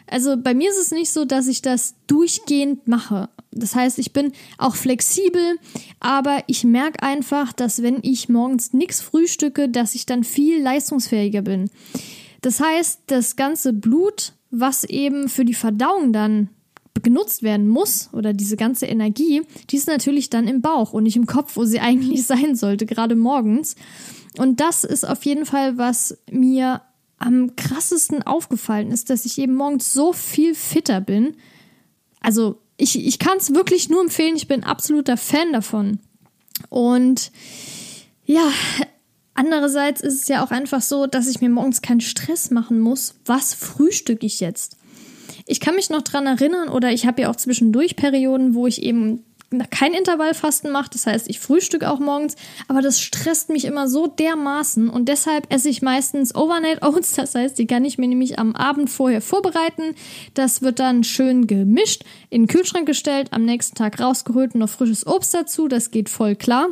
Also 0.07 0.37
bei 0.37 0.55
mir 0.55 0.71
ist 0.71 0.79
es 0.79 0.91
nicht 0.91 1.11
so, 1.11 1.25
dass 1.25 1.47
ich 1.47 1.63
das 1.63 1.95
durchgehend 2.09 2.89
mache. 2.89 3.29
Das 3.53 3.75
heißt, 3.75 3.99
ich 3.99 4.13
bin 4.13 4.33
auch 4.59 4.75
flexibel, 4.75 5.59
aber 6.01 6.43
ich 6.49 6.65
merke 6.65 7.03
einfach, 7.03 7.53
dass 7.53 7.83
wenn 7.83 7.99
ich 8.03 8.29
morgens 8.29 8.73
nichts 8.73 9.01
frühstücke, 9.01 9.69
dass 9.69 9.95
ich 9.95 10.07
dann 10.07 10.25
viel 10.25 10.61
leistungsfähiger 10.61 11.43
bin. 11.43 11.71
Das 12.43 12.61
heißt, 12.61 13.03
das 13.07 13.37
ganze 13.37 13.73
Blut, 13.73 14.33
was 14.51 14.85
eben 14.85 15.29
für 15.29 15.45
die 15.45 15.55
Verdauung 15.55 16.13
dann 16.13 16.49
genutzt 17.03 17.43
werden 17.43 17.69
muss 17.69 18.11
oder 18.13 18.33
diese 18.33 18.57
ganze 18.57 18.87
Energie, 18.87 19.43
die 19.71 19.77
ist 19.77 19.87
natürlich 19.87 20.31
dann 20.31 20.49
im 20.49 20.61
Bauch 20.61 20.93
und 20.93 21.05
nicht 21.05 21.17
im 21.17 21.27
Kopf, 21.27 21.57
wo 21.57 21.65
sie 21.65 21.81
eigentlich 21.81 22.27
sein 22.27 22.57
sollte, 22.57 22.87
gerade 22.87 23.17
morgens. 23.17 23.77
Und 24.39 24.61
das 24.61 24.85
ist 24.85 25.07
auf 25.07 25.25
jeden 25.25 25.47
Fall, 25.47 25.77
was 25.79 26.19
mir 26.31 26.83
am 27.19 27.55
krassesten 27.55 28.23
aufgefallen 28.23 28.91
ist, 28.91 29.11
dass 29.11 29.27
ich 29.27 29.39
eben 29.39 29.55
morgens 29.55 29.93
so 29.93 30.13
viel 30.13 30.55
fitter 30.55 31.01
bin. 31.01 31.37
Also 32.21 32.61
ich, 32.79 32.99
ich 32.99 33.19
kann 33.19 33.37
es 33.39 33.55
wirklich 33.55 33.91
nur 33.91 34.01
empfehlen, 34.01 34.37
ich 34.37 34.49
bin 34.49 34.65
absoluter 34.65 35.17
Fan 35.17 35.53
davon. 35.53 35.99
Und 36.71 37.31
ja, 38.25 38.51
andererseits 39.35 40.01
ist 40.01 40.23
es 40.23 40.29
ja 40.29 40.45
auch 40.45 40.51
einfach 40.51 40.81
so, 40.81 41.07
dass 41.07 41.27
ich 41.27 41.41
mir 41.41 41.51
morgens 41.51 41.83
keinen 41.83 42.01
Stress 42.01 42.51
machen 42.51 42.81
muss. 42.81 43.17
Was 43.27 43.53
frühstücke 43.53 44.25
ich 44.25 44.41
jetzt? 44.41 44.77
Ich 45.47 45.61
kann 45.61 45.75
mich 45.75 45.91
noch 45.91 46.03
dran 46.03 46.27
erinnern 46.27 46.69
oder 46.69 46.93
ich 46.93 47.07
habe 47.07 47.23
ja 47.23 47.31
auch 47.31 47.37
zwischendurch 47.37 47.97
Perioden, 47.97 48.55
wo 48.55 48.67
ich 48.67 48.83
eben 48.83 49.25
kein 49.71 49.93
Intervallfasten 49.95 50.71
mache. 50.71 50.91
Das 50.93 51.07
heißt, 51.07 51.29
ich 51.29 51.41
frühstücke 51.41 51.91
auch 51.91 51.99
morgens, 51.99 52.37
aber 52.69 52.83
das 52.83 53.01
stresst 53.01 53.49
mich 53.49 53.65
immer 53.65 53.89
so 53.89 54.07
dermaßen 54.07 54.89
und 54.89 55.09
deshalb 55.09 55.53
esse 55.53 55.69
ich 55.69 55.83
meistens 55.83 56.35
Overnight 56.35 56.83
Oats. 56.83 57.15
Das 57.15 57.35
heißt, 57.35 57.59
die 57.59 57.67
kann 57.67 57.85
ich 57.85 57.99
mir 57.99 58.07
nämlich 58.07 58.39
am 58.39 58.55
Abend 58.55 58.91
vorher 58.91 59.21
vorbereiten. 59.21 59.95
Das 60.35 60.63
wird 60.63 60.79
dann 60.79 61.03
schön 61.03 61.47
gemischt, 61.47 62.05
in 62.31 62.43
den 62.43 62.49
Kühlschrank 62.49 62.87
gestellt, 62.87 63.33
am 63.33 63.45
nächsten 63.45 63.77
Tag 63.77 64.01
rausgeholt 64.01 64.55
und 64.55 64.61
noch 64.61 64.69
frisches 64.69 65.07
Obst 65.07 65.35
dazu. 65.35 65.67
Das 65.67 65.91
geht 65.91 66.09
voll 66.09 66.37
klar. 66.37 66.69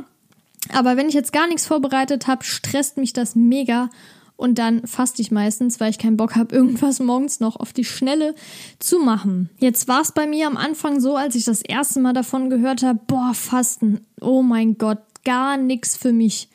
Aber 0.72 0.96
wenn 0.96 1.08
ich 1.08 1.14
jetzt 1.14 1.32
gar 1.32 1.46
nichts 1.46 1.66
vorbereitet 1.66 2.26
habe, 2.26 2.44
stresst 2.44 2.96
mich 2.96 3.12
das 3.12 3.34
mega 3.34 3.90
und 4.38 4.56
dann 4.58 4.86
faste 4.86 5.20
ich 5.20 5.32
meistens, 5.32 5.80
weil 5.80 5.90
ich 5.90 5.98
keinen 5.98 6.16
Bock 6.16 6.36
habe, 6.36 6.54
irgendwas 6.54 7.00
morgens 7.00 7.40
noch 7.40 7.56
auf 7.56 7.74
die 7.74 7.84
Schnelle 7.84 8.34
zu 8.78 9.00
machen. 9.00 9.50
Jetzt 9.58 9.88
war 9.88 10.00
es 10.00 10.12
bei 10.12 10.26
mir 10.26 10.46
am 10.46 10.56
Anfang 10.56 11.00
so, 11.00 11.16
als 11.16 11.34
ich 11.34 11.44
das 11.44 11.60
erste 11.60 12.00
Mal 12.00 12.14
davon 12.14 12.48
gehört 12.48 12.82
habe, 12.82 13.00
boah, 13.06 13.34
Fasten, 13.34 14.06
oh 14.20 14.42
mein 14.42 14.78
Gott, 14.78 15.02
gar 15.24 15.56
nichts 15.56 15.96
für 15.96 16.12
mich. 16.12 16.48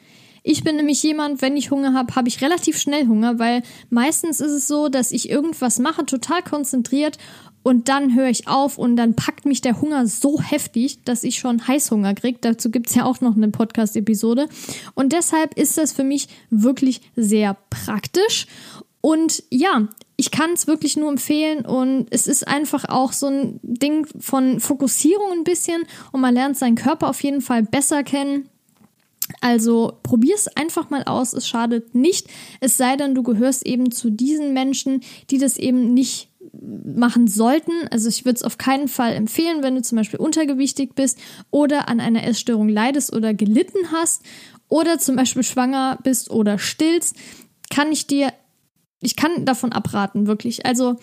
Ich 0.43 0.63
bin 0.63 0.78
nämlich 0.78 1.04
jemand, 1.04 1.41
wenn 1.41 1.56
ich 1.56 1.72
Hunger 1.72 1.93
habe, 1.93 2.15
habe 2.15 2.28
ich 2.28 2.41
relativ 2.41 2.78
schnell 2.78 3.08
Hunger, 3.08 3.38
weil 3.38 3.63
meistens 3.89 4.39
ist 4.39 4.52
es 4.52 4.67
so, 4.67 4.89
dass 4.89 5.12
ich 5.12 5.30
irgendwas 5.30 5.80
mache, 5.80 6.06
total 6.06 6.41
konzentriert 6.41 7.17
und 7.63 7.89
dann 7.89 8.13
höre 8.13 8.28
ich 8.28 8.47
auf 8.47 8.78
und 8.78 8.97
dann 8.97 9.15
packt 9.15 9.45
mich 9.45 9.62
der 9.62 9.82
Hunger 9.82 10.06
so 10.06 10.39
heftig, 10.41 11.04
dass 11.06 11.23
ich 11.23 11.39
schon 11.39 11.67
Heißhunger 11.67 12.13
kriege. 12.13 12.38
Dazu 12.41 12.69
gibt 12.69 12.89
es 12.89 12.95
ja 12.95 13.06
auch 13.06 13.21
noch 13.21 13.36
eine 13.36 13.49
Podcast-Episode. 13.49 14.47
Und 14.93 15.13
deshalb 15.13 15.58
ist 15.58 15.78
das 15.78 15.93
für 15.93 16.04
mich 16.04 16.28
wirklich 16.49 17.02
sehr 17.15 17.58
praktisch. 17.69 18.47
Und 18.99 19.43
ja, 19.49 19.88
ich 20.15 20.32
kann 20.32 20.52
es 20.54 20.67
wirklich 20.67 20.95
nur 20.95 21.10
empfehlen 21.10 21.65
und 21.65 22.08
es 22.12 22.28
ist 22.28 22.47
einfach 22.47 22.86
auch 22.88 23.12
so 23.12 23.28
ein 23.28 23.60
Ding 23.63 24.08
von 24.19 24.60
Fokussierung 24.60 25.32
ein 25.34 25.43
bisschen 25.43 25.84
und 26.12 26.21
man 26.21 26.34
lernt 26.34 26.58
seinen 26.58 26.76
Körper 26.76 27.10
auf 27.10 27.21
jeden 27.23 27.41
Fall 27.41 27.63
besser 27.63 28.04
kennen. 28.04 28.47
Also 29.41 29.97
probier 30.04 30.36
es 30.36 30.47
einfach 30.47 30.89
mal 30.89 31.04
aus, 31.04 31.34
es 31.34 31.47
schadet 31.47 31.95
nicht, 31.95 32.28
es 32.60 32.78
sei 32.78 32.95
denn, 32.95 33.15
du 33.15 33.23
gehörst 33.23 33.65
eben 33.65 33.91
zu 33.91 34.10
diesen 34.10 34.54
Menschen, 34.54 35.02
die 35.30 35.38
das 35.38 35.58
eben 35.58 35.93
nicht 35.93 36.30
machen 36.62 37.28
sollten. 37.28 37.72
Also 37.89 38.10
ich 38.10 38.26
würde 38.26 38.38
es 38.38 38.44
auf 38.44 38.58
keinen 38.58 38.88
Fall 38.88 39.13
empfehlen, 39.13 39.63
wenn 39.63 39.76
du 39.76 39.82
zum 39.82 39.98
Beispiel 39.98 40.20
untergewichtig 40.20 40.94
bist 40.94 41.20
oder 41.52 41.89
an 41.89 42.00
einer 42.00 42.24
Essstörung 42.24 42.70
leidest 42.70 43.13
oder 43.13 43.34
gelitten 43.34 43.92
hast 43.92 44.22
oder 44.70 45.00
zum 45.00 45.16
Beispiel 45.16 45.44
schwanger 45.44 45.98
bist 46.04 46.30
oder 46.30 46.60
stillst, 46.60 47.16
kann 47.70 47.92
ich 47.92 48.08
dir, 48.08 48.34
ich 49.02 49.16
kann 49.16 49.46
davon 49.46 49.72
abraten, 49.72 50.28
wirklich. 50.28 50.66
Also 50.66 50.98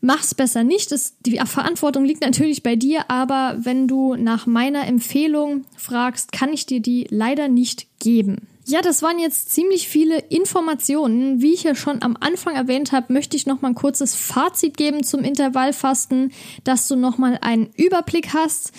mach's 0.00 0.34
besser 0.34 0.64
nicht. 0.64 0.90
Das, 0.90 1.16
die 1.24 1.38
Verantwortung 1.38 2.04
liegt 2.04 2.22
natürlich 2.22 2.62
bei 2.62 2.76
dir, 2.76 3.10
aber 3.10 3.56
wenn 3.60 3.86
du 3.86 4.16
nach 4.16 4.46
meiner 4.46 4.86
Empfehlung 4.86 5.64
fragst, 5.76 6.32
kann 6.32 6.52
ich 6.52 6.66
dir 6.66 6.80
die 6.80 7.06
leider 7.08 7.48
nicht 7.48 7.86
geben. 8.00 8.48
Ja, 8.64 8.80
das 8.80 9.02
waren 9.02 9.18
jetzt 9.18 9.50
ziemlich 9.50 9.88
viele 9.88 10.18
Informationen. 10.18 11.42
Wie 11.42 11.52
ich 11.52 11.64
ja 11.64 11.74
schon 11.74 12.02
am 12.02 12.16
Anfang 12.20 12.54
erwähnt 12.54 12.92
habe, 12.92 13.12
möchte 13.12 13.36
ich 13.36 13.46
noch 13.46 13.60
mal 13.60 13.68
ein 13.68 13.74
kurzes 13.74 14.14
Fazit 14.14 14.76
geben 14.76 15.02
zum 15.02 15.24
Intervallfasten, 15.24 16.32
dass 16.62 16.86
du 16.86 16.94
noch 16.94 17.18
mal 17.18 17.38
einen 17.40 17.70
Überblick 17.76 18.34
hast. 18.34 18.72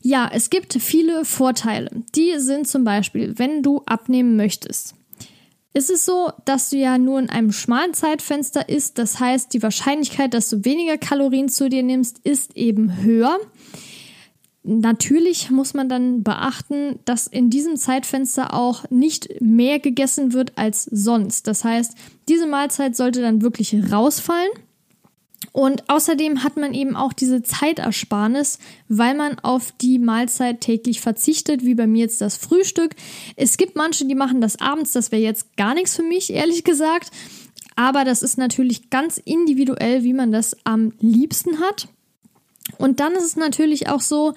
Ja, 0.00 0.30
es 0.32 0.50
gibt 0.50 0.74
viele 0.74 1.24
Vorteile. 1.24 1.90
Die 2.14 2.38
sind 2.38 2.68
zum 2.68 2.84
Beispiel, 2.84 3.36
wenn 3.36 3.64
du 3.64 3.82
abnehmen 3.86 4.36
möchtest. 4.36 4.94
Ist 5.74 5.90
es 5.90 6.06
so, 6.06 6.30
dass 6.44 6.70
du 6.70 6.76
ja 6.76 6.96
nur 6.96 7.18
in 7.18 7.28
einem 7.28 7.52
schmalen 7.52 7.92
Zeitfenster 7.92 8.68
isst, 8.68 8.96
das 8.96 9.20
heißt, 9.20 9.52
die 9.52 9.62
Wahrscheinlichkeit, 9.62 10.32
dass 10.32 10.48
du 10.48 10.64
weniger 10.64 10.96
Kalorien 10.96 11.48
zu 11.48 11.68
dir 11.68 11.82
nimmst, 11.82 12.20
ist 12.24 12.56
eben 12.56 13.02
höher. 13.02 13.38
Natürlich 14.68 15.48
muss 15.52 15.74
man 15.74 15.88
dann 15.88 16.24
beachten, 16.24 16.98
dass 17.04 17.28
in 17.28 17.50
diesem 17.50 17.76
Zeitfenster 17.76 18.52
auch 18.52 18.90
nicht 18.90 19.40
mehr 19.40 19.78
gegessen 19.78 20.32
wird 20.32 20.58
als 20.58 20.82
sonst. 20.84 21.46
Das 21.46 21.62
heißt, 21.62 21.94
diese 22.28 22.48
Mahlzeit 22.48 22.96
sollte 22.96 23.22
dann 23.22 23.42
wirklich 23.42 23.76
rausfallen. 23.92 24.50
Und 25.52 25.88
außerdem 25.88 26.42
hat 26.42 26.56
man 26.56 26.74
eben 26.74 26.96
auch 26.96 27.12
diese 27.12 27.44
Zeitersparnis, 27.44 28.58
weil 28.88 29.14
man 29.14 29.38
auf 29.38 29.70
die 29.70 30.00
Mahlzeit 30.00 30.62
täglich 30.62 31.00
verzichtet, 31.00 31.64
wie 31.64 31.76
bei 31.76 31.86
mir 31.86 32.00
jetzt 32.00 32.20
das 32.20 32.36
Frühstück. 32.36 32.96
Es 33.36 33.58
gibt 33.58 33.76
manche, 33.76 34.04
die 34.06 34.16
machen 34.16 34.40
das 34.40 34.60
abends, 34.60 34.90
das 34.90 35.12
wäre 35.12 35.22
jetzt 35.22 35.56
gar 35.56 35.74
nichts 35.74 35.94
für 35.94 36.02
mich, 36.02 36.32
ehrlich 36.32 36.64
gesagt. 36.64 37.12
Aber 37.76 38.04
das 38.04 38.22
ist 38.22 38.36
natürlich 38.36 38.90
ganz 38.90 39.18
individuell, 39.18 40.02
wie 40.02 40.14
man 40.14 40.32
das 40.32 40.56
am 40.64 40.92
liebsten 40.98 41.60
hat. 41.60 41.88
Und 42.78 43.00
dann 43.00 43.14
ist 43.14 43.24
es 43.24 43.36
natürlich 43.36 43.88
auch 43.88 44.00
so, 44.00 44.34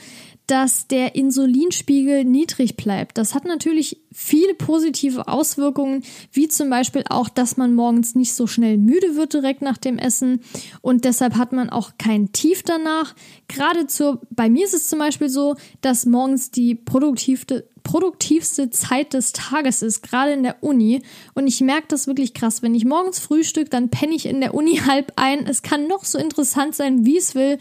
dass 0.49 0.87
der 0.87 1.13
Insulinspiegel 1.13 2.25
niedrig 2.25 2.75
bleibt. 2.75 3.19
Das 3.19 3.35
hat 3.35 3.45
natürlich 3.45 4.01
viele 4.11 4.55
positive 4.55 5.27
Auswirkungen, 5.27 6.03
wie 6.31 6.47
zum 6.47 6.71
Beispiel 6.71 7.03
auch, 7.07 7.29
dass 7.29 7.55
man 7.55 7.75
morgens 7.75 8.15
nicht 8.15 8.33
so 8.33 8.47
schnell 8.47 8.77
müde 8.77 9.15
wird 9.15 9.35
direkt 9.35 9.61
nach 9.61 9.77
dem 9.77 9.99
Essen 9.99 10.41
und 10.81 11.05
deshalb 11.05 11.35
hat 11.35 11.51
man 11.51 11.69
auch 11.69 11.91
kein 11.99 12.31
Tief 12.31 12.63
danach. 12.63 13.13
Gerade 13.47 13.85
zur, 13.85 14.21
bei 14.31 14.49
mir 14.49 14.65
ist 14.65 14.73
es 14.73 14.87
zum 14.87 14.97
Beispiel 14.97 15.29
so, 15.29 15.55
dass 15.81 16.07
morgens 16.07 16.49
die 16.49 16.73
produktivste, 16.73 17.67
produktivste 17.83 18.71
Zeit 18.71 19.13
des 19.13 19.33
Tages 19.33 19.83
ist, 19.83 20.01
gerade 20.01 20.33
in 20.33 20.43
der 20.43 20.63
Uni. 20.63 21.01
Und 21.33 21.47
ich 21.47 21.61
merke 21.61 21.87
das 21.89 22.07
wirklich 22.07 22.33
krass. 22.33 22.61
Wenn 22.61 22.75
ich 22.75 22.85
morgens 22.85 23.19
frühstück, 23.19 23.69
dann 23.69 23.89
penne 23.89 24.15
ich 24.15 24.25
in 24.25 24.41
der 24.41 24.53
Uni 24.53 24.77
halb 24.87 25.13
ein. 25.15 25.45
Es 25.45 25.61
kann 25.61 25.87
noch 25.87 26.05
so 26.05 26.17
interessant 26.17 26.75
sein, 26.75 27.05
wie 27.05 27.17
es 27.17 27.35
will. 27.35 27.57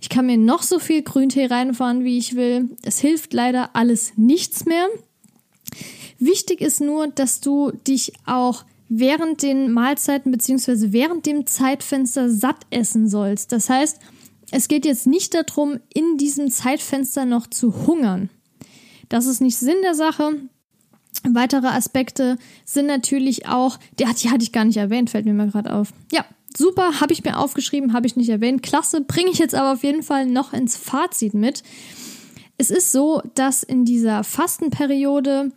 Ich 0.00 0.08
kann 0.08 0.26
mir 0.26 0.36
noch 0.36 0.62
so 0.62 0.78
viel 0.78 1.02
Grüntee 1.02 1.46
reinfahren, 1.46 2.04
wie 2.04 2.18
ich 2.18 2.36
will. 2.36 2.70
Es 2.82 2.98
hilft 2.98 3.32
leider 3.32 3.74
alles 3.74 4.12
nichts 4.16 4.64
mehr. 4.64 4.86
Wichtig 6.18 6.60
ist 6.60 6.80
nur, 6.80 7.08
dass 7.08 7.40
du 7.40 7.70
dich 7.86 8.12
auch 8.26 8.64
während 8.88 9.42
den 9.42 9.72
Mahlzeiten 9.72 10.30
bzw. 10.30 10.92
während 10.92 11.26
dem 11.26 11.46
Zeitfenster 11.46 12.30
satt 12.30 12.66
essen 12.70 13.08
sollst. 13.08 13.52
Das 13.52 13.68
heißt, 13.68 13.98
es 14.50 14.68
geht 14.68 14.84
jetzt 14.84 15.06
nicht 15.06 15.34
darum, 15.34 15.80
in 15.92 16.16
diesem 16.18 16.50
Zeitfenster 16.50 17.24
noch 17.24 17.46
zu 17.46 17.86
hungern. 17.86 18.30
Das 19.08 19.26
ist 19.26 19.40
nicht 19.40 19.56
Sinn 19.56 19.76
der 19.82 19.94
Sache. 19.94 20.32
Weitere 21.28 21.68
Aspekte 21.68 22.36
sind 22.64 22.86
natürlich 22.86 23.46
auch, 23.46 23.78
die 23.98 24.06
hatte 24.06 24.42
ich 24.42 24.52
gar 24.52 24.64
nicht 24.64 24.76
erwähnt, 24.76 25.10
fällt 25.10 25.24
mir 25.24 25.34
mal 25.34 25.50
gerade 25.50 25.72
auf. 25.72 25.92
Ja, 26.12 26.24
super, 26.56 27.00
habe 27.00 27.12
ich 27.12 27.24
mir 27.24 27.38
aufgeschrieben, 27.38 27.92
habe 27.92 28.06
ich 28.06 28.16
nicht 28.16 28.28
erwähnt. 28.28 28.62
Klasse, 28.62 29.00
bringe 29.00 29.30
ich 29.30 29.38
jetzt 29.38 29.54
aber 29.54 29.72
auf 29.72 29.82
jeden 29.82 30.02
Fall 30.02 30.26
noch 30.26 30.52
ins 30.52 30.76
Fazit 30.76 31.34
mit. 31.34 31.62
Es 32.56 32.70
ist 32.70 32.92
so, 32.92 33.22
dass 33.34 33.62
in 33.62 33.84
dieser 33.84 34.24
Fastenperiode 34.24 35.50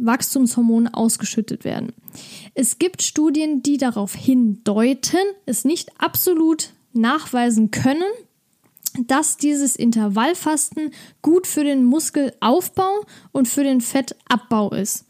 Wachstumshormone 0.00 0.94
ausgeschüttet 0.94 1.64
werden. 1.64 1.92
Es 2.54 2.78
gibt 2.78 3.02
Studien, 3.02 3.62
die 3.62 3.76
darauf 3.76 4.14
hindeuten, 4.14 5.18
es 5.46 5.64
nicht 5.64 6.00
absolut 6.00 6.70
nachweisen 6.92 7.70
können, 7.70 8.02
dass 9.06 9.36
dieses 9.36 9.76
Intervallfasten 9.76 10.92
gut 11.22 11.46
für 11.46 11.64
den 11.64 11.84
Muskelaufbau 11.84 13.04
und 13.32 13.46
für 13.46 13.62
den 13.62 13.80
Fettabbau 13.80 14.70
ist. 14.70 15.04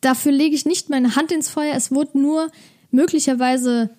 Dafür 0.00 0.32
lege 0.32 0.54
ich 0.54 0.64
nicht 0.64 0.90
meine 0.90 1.16
Hand 1.16 1.32
ins 1.32 1.48
Feuer. 1.48 1.74
Es 1.74 1.90
wurde 1.90 2.18
nur 2.18 2.50
möglicherweise 2.90 3.90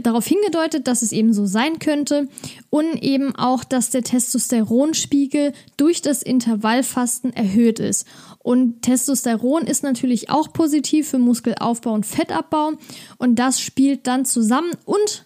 darauf 0.00 0.26
hingedeutet, 0.26 0.88
dass 0.88 1.02
es 1.02 1.12
eben 1.12 1.32
so 1.32 1.46
sein 1.46 1.78
könnte 1.78 2.28
und 2.70 3.02
eben 3.02 3.36
auch, 3.36 3.62
dass 3.62 3.90
der 3.90 4.02
Testosteronspiegel 4.02 5.52
durch 5.76 6.02
das 6.02 6.22
Intervallfasten 6.22 7.32
erhöht 7.32 7.78
ist. 7.78 8.06
Und 8.38 8.82
Testosteron 8.82 9.66
ist 9.66 9.82
natürlich 9.82 10.30
auch 10.30 10.52
positiv 10.52 11.08
für 11.10 11.18
Muskelaufbau 11.18 11.92
und 11.92 12.06
Fettabbau 12.06 12.72
und 13.18 13.38
das 13.38 13.60
spielt 13.60 14.06
dann 14.06 14.24
zusammen 14.24 14.72
und 14.84 15.24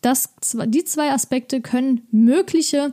das, 0.00 0.30
die 0.66 0.84
zwei 0.84 1.12
Aspekte 1.12 1.60
können 1.60 2.06
mögliche 2.10 2.92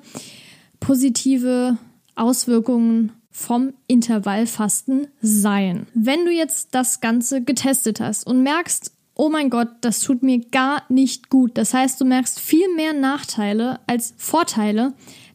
positive 0.79 1.77
Auswirkungen 2.15 3.13
vom 3.31 3.73
Intervallfasten 3.87 5.07
sein. 5.21 5.87
Wenn 5.93 6.25
du 6.25 6.31
jetzt 6.31 6.69
das 6.71 6.99
Ganze 6.99 7.41
getestet 7.41 7.99
hast 7.99 8.27
und 8.27 8.43
merkst, 8.43 8.91
oh 9.19 9.27
mein 9.27 9.49
Gott, 9.49 9.67
das 9.81 9.99
tut 9.99 10.23
mir 10.23 10.39
gar 10.39 10.83
nicht 10.87 11.29
gut. 11.29 11.57
Das 11.57 11.73
heißt, 11.73 11.99
du 11.99 12.05
merkst 12.05 12.39
viel 12.39 12.73
mehr 12.75 12.93
Nachteile 12.93 13.81
als 13.85 14.13
Vorteile. 14.15 14.93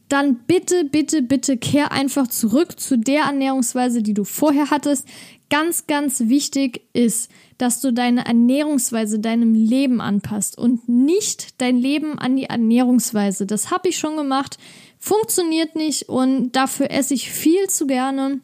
Dann 0.08 0.36
bitte, 0.46 0.86
bitte, 0.86 1.20
bitte 1.20 1.58
kehr 1.58 1.92
einfach 1.92 2.26
zurück 2.28 2.80
zu 2.80 2.96
der 2.96 3.24
Ernährungsweise, 3.24 4.02
die 4.02 4.14
du 4.14 4.24
vorher 4.24 4.70
hattest. 4.70 5.06
Ganz, 5.50 5.86
ganz 5.86 6.20
wichtig 6.28 6.80
ist, 6.94 7.30
dass 7.58 7.82
du 7.82 7.92
deine 7.92 8.24
Ernährungsweise 8.24 9.18
deinem 9.18 9.52
Leben 9.52 10.00
anpasst 10.00 10.56
und 10.56 10.88
nicht 10.88 11.60
dein 11.60 11.76
Leben 11.76 12.18
an 12.18 12.36
die 12.36 12.44
Ernährungsweise. 12.44 13.44
Das 13.44 13.70
habe 13.70 13.90
ich 13.90 13.98
schon 13.98 14.16
gemacht, 14.16 14.56
funktioniert 14.98 15.76
nicht 15.76 16.08
und 16.08 16.52
dafür 16.52 16.90
esse 16.90 17.12
ich 17.12 17.30
viel 17.30 17.68
zu 17.68 17.86
gerne 17.86 18.40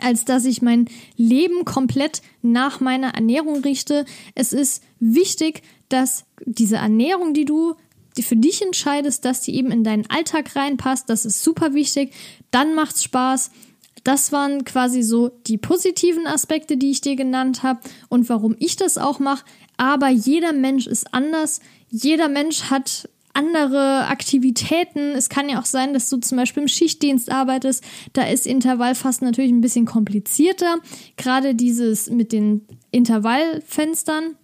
als 0.00 0.24
dass 0.24 0.44
ich 0.44 0.62
mein 0.62 0.88
Leben 1.16 1.64
komplett 1.64 2.22
nach 2.42 2.80
meiner 2.80 3.14
Ernährung 3.14 3.62
richte. 3.62 4.04
Es 4.34 4.52
ist 4.52 4.82
wichtig, 5.00 5.62
dass 5.88 6.24
diese 6.44 6.76
Ernährung, 6.76 7.34
die 7.34 7.44
du 7.44 7.74
für 8.18 8.36
dich 8.36 8.62
entscheidest, 8.62 9.24
dass 9.24 9.42
die 9.42 9.54
eben 9.56 9.70
in 9.70 9.84
deinen 9.84 10.08
Alltag 10.08 10.56
reinpasst. 10.56 11.10
Das 11.10 11.24
ist 11.24 11.42
super 11.42 11.74
wichtig. 11.74 12.12
Dann 12.50 12.74
macht's 12.74 13.04
Spaß. 13.04 13.50
Das 14.04 14.32
waren 14.32 14.64
quasi 14.64 15.02
so 15.02 15.30
die 15.46 15.58
positiven 15.58 16.26
Aspekte, 16.26 16.76
die 16.76 16.90
ich 16.90 17.00
dir 17.00 17.16
genannt 17.16 17.62
habe 17.62 17.80
und 18.08 18.28
warum 18.28 18.54
ich 18.58 18.76
das 18.76 18.98
auch 18.98 19.18
mache. 19.18 19.44
Aber 19.76 20.08
jeder 20.08 20.52
Mensch 20.52 20.86
ist 20.86 21.12
anders. 21.12 21.60
Jeder 21.90 22.28
Mensch 22.28 22.70
hat 22.70 23.08
andere 23.36 24.06
Aktivitäten. 24.06 25.12
Es 25.12 25.28
kann 25.28 25.48
ja 25.48 25.60
auch 25.60 25.66
sein, 25.66 25.92
dass 25.92 26.08
du 26.08 26.16
zum 26.16 26.38
Beispiel 26.38 26.62
im 26.62 26.68
Schichtdienst 26.68 27.30
arbeitest. 27.30 27.84
Da 28.14 28.26
ist 28.26 28.46
Intervallfasten 28.46 29.28
natürlich 29.28 29.52
ein 29.52 29.60
bisschen 29.60 29.84
komplizierter. 29.84 30.76
Gerade 31.16 31.54
dieses 31.54 32.08
mit 32.10 32.32
den 32.32 32.66
Intervallfenstern. 32.90 34.36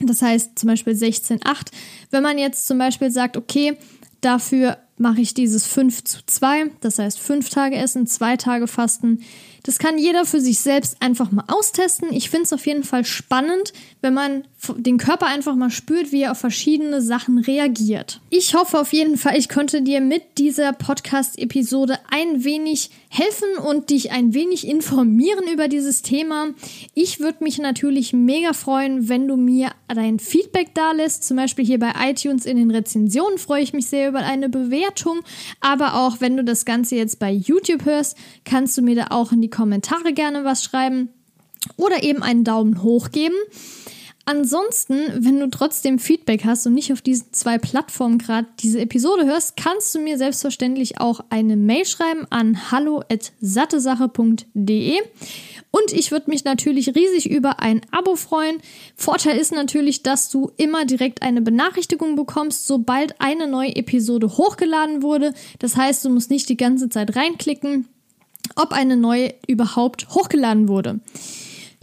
Das 0.00 0.22
heißt 0.22 0.58
zum 0.58 0.68
Beispiel 0.68 0.94
16,8. 0.94 1.68
Wenn 2.10 2.22
man 2.22 2.38
jetzt 2.38 2.66
zum 2.66 2.78
Beispiel 2.78 3.10
sagt, 3.10 3.36
okay, 3.36 3.76
dafür 4.22 4.78
mache 4.96 5.20
ich 5.20 5.34
dieses 5.34 5.66
5 5.66 6.04
zu 6.04 6.18
2, 6.24 6.70
das 6.80 6.98
heißt 6.98 7.18
5 7.18 7.50
Tage 7.50 7.76
essen, 7.76 8.06
2 8.06 8.36
Tage 8.36 8.66
fasten, 8.66 9.20
das 9.64 9.78
kann 9.78 9.98
jeder 9.98 10.24
für 10.24 10.40
sich 10.40 10.58
selbst 10.58 10.96
einfach 11.00 11.30
mal 11.30 11.44
austesten. 11.48 12.12
Ich 12.12 12.30
finde 12.30 12.44
es 12.44 12.52
auf 12.52 12.66
jeden 12.66 12.84
Fall 12.84 13.04
spannend, 13.04 13.72
wenn 14.00 14.14
man 14.14 14.44
den 14.76 14.98
Körper 14.98 15.26
einfach 15.26 15.54
mal 15.54 15.70
spürt, 15.70 16.12
wie 16.12 16.22
er 16.22 16.32
auf 16.32 16.38
verschiedene 16.38 17.00
Sachen 17.02 17.38
reagiert. 17.38 18.20
Ich 18.30 18.54
hoffe 18.54 18.78
auf 18.78 18.92
jeden 18.92 19.16
Fall, 19.16 19.36
ich 19.36 19.48
konnte 19.48 19.82
dir 19.82 20.00
mit 20.00 20.22
dieser 20.38 20.72
Podcast-Episode 20.72 21.98
ein 22.10 22.44
wenig 22.44 22.90
helfen 23.08 23.58
und 23.58 23.90
dich 23.90 24.10
ein 24.10 24.34
wenig 24.34 24.66
informieren 24.66 25.44
über 25.52 25.68
dieses 25.68 26.02
Thema. 26.02 26.48
Ich 26.94 27.20
würde 27.20 27.44
mich 27.44 27.58
natürlich 27.58 28.12
mega 28.12 28.52
freuen, 28.52 29.08
wenn 29.08 29.28
du 29.28 29.36
mir 29.36 29.70
dein 29.88 30.18
Feedback 30.18 30.74
da 30.74 30.92
lässt. 30.92 31.24
Zum 31.24 31.36
Beispiel 31.36 31.64
hier 31.64 31.78
bei 31.78 31.92
iTunes 32.08 32.46
in 32.46 32.56
den 32.56 32.70
Rezensionen 32.70 33.38
freue 33.38 33.62
ich 33.62 33.72
mich 33.72 33.86
sehr 33.86 34.08
über 34.08 34.20
eine 34.20 34.48
Bewertung. 34.48 35.20
Aber 35.60 35.94
auch 35.94 36.20
wenn 36.20 36.36
du 36.36 36.44
das 36.44 36.64
Ganze 36.64 36.96
jetzt 36.96 37.18
bei 37.18 37.30
YouTube 37.30 37.84
hörst, 37.84 38.16
kannst 38.44 38.78
du 38.78 38.82
mir 38.82 38.94
da 38.94 39.06
auch 39.10 39.32
in 39.32 39.40
die 39.42 39.50
Kommentare 39.52 40.12
gerne 40.12 40.44
was 40.44 40.64
schreiben 40.64 41.10
oder 41.76 42.02
eben 42.02 42.24
einen 42.24 42.42
Daumen 42.42 42.82
hoch 42.82 43.12
geben. 43.12 43.36
Ansonsten, 44.24 45.00
wenn 45.16 45.40
du 45.40 45.50
trotzdem 45.50 45.98
Feedback 45.98 46.44
hast 46.44 46.64
und 46.66 46.74
nicht 46.74 46.92
auf 46.92 47.02
diesen 47.02 47.32
zwei 47.32 47.58
Plattformen 47.58 48.18
gerade 48.18 48.46
diese 48.60 48.80
Episode 48.80 49.26
hörst, 49.26 49.56
kannst 49.56 49.92
du 49.94 49.98
mir 49.98 50.16
selbstverständlich 50.16 51.00
auch 51.00 51.24
eine 51.28 51.56
Mail 51.56 51.84
schreiben 51.84 52.28
an 52.30 52.70
hallo@sattesache.de. 52.70 54.98
Und 55.72 55.92
ich 55.92 56.12
würde 56.12 56.30
mich 56.30 56.44
natürlich 56.44 56.94
riesig 56.94 57.28
über 57.30 57.58
ein 57.60 57.80
Abo 57.90 58.14
freuen. 58.14 58.58
Vorteil 58.94 59.38
ist 59.38 59.50
natürlich, 59.50 60.04
dass 60.04 60.30
du 60.30 60.52
immer 60.56 60.84
direkt 60.84 61.22
eine 61.22 61.42
Benachrichtigung 61.42 62.14
bekommst, 62.14 62.68
sobald 62.68 63.20
eine 63.20 63.48
neue 63.48 63.74
Episode 63.74 64.36
hochgeladen 64.36 65.02
wurde. 65.02 65.34
Das 65.58 65.74
heißt, 65.74 66.04
du 66.04 66.10
musst 66.10 66.30
nicht 66.30 66.48
die 66.48 66.56
ganze 66.56 66.88
Zeit 66.90 67.16
reinklicken 67.16 67.88
ob 68.56 68.72
eine 68.72 68.96
neue 68.96 69.34
überhaupt 69.46 70.08
hochgeladen 70.10 70.68
wurde. 70.68 71.00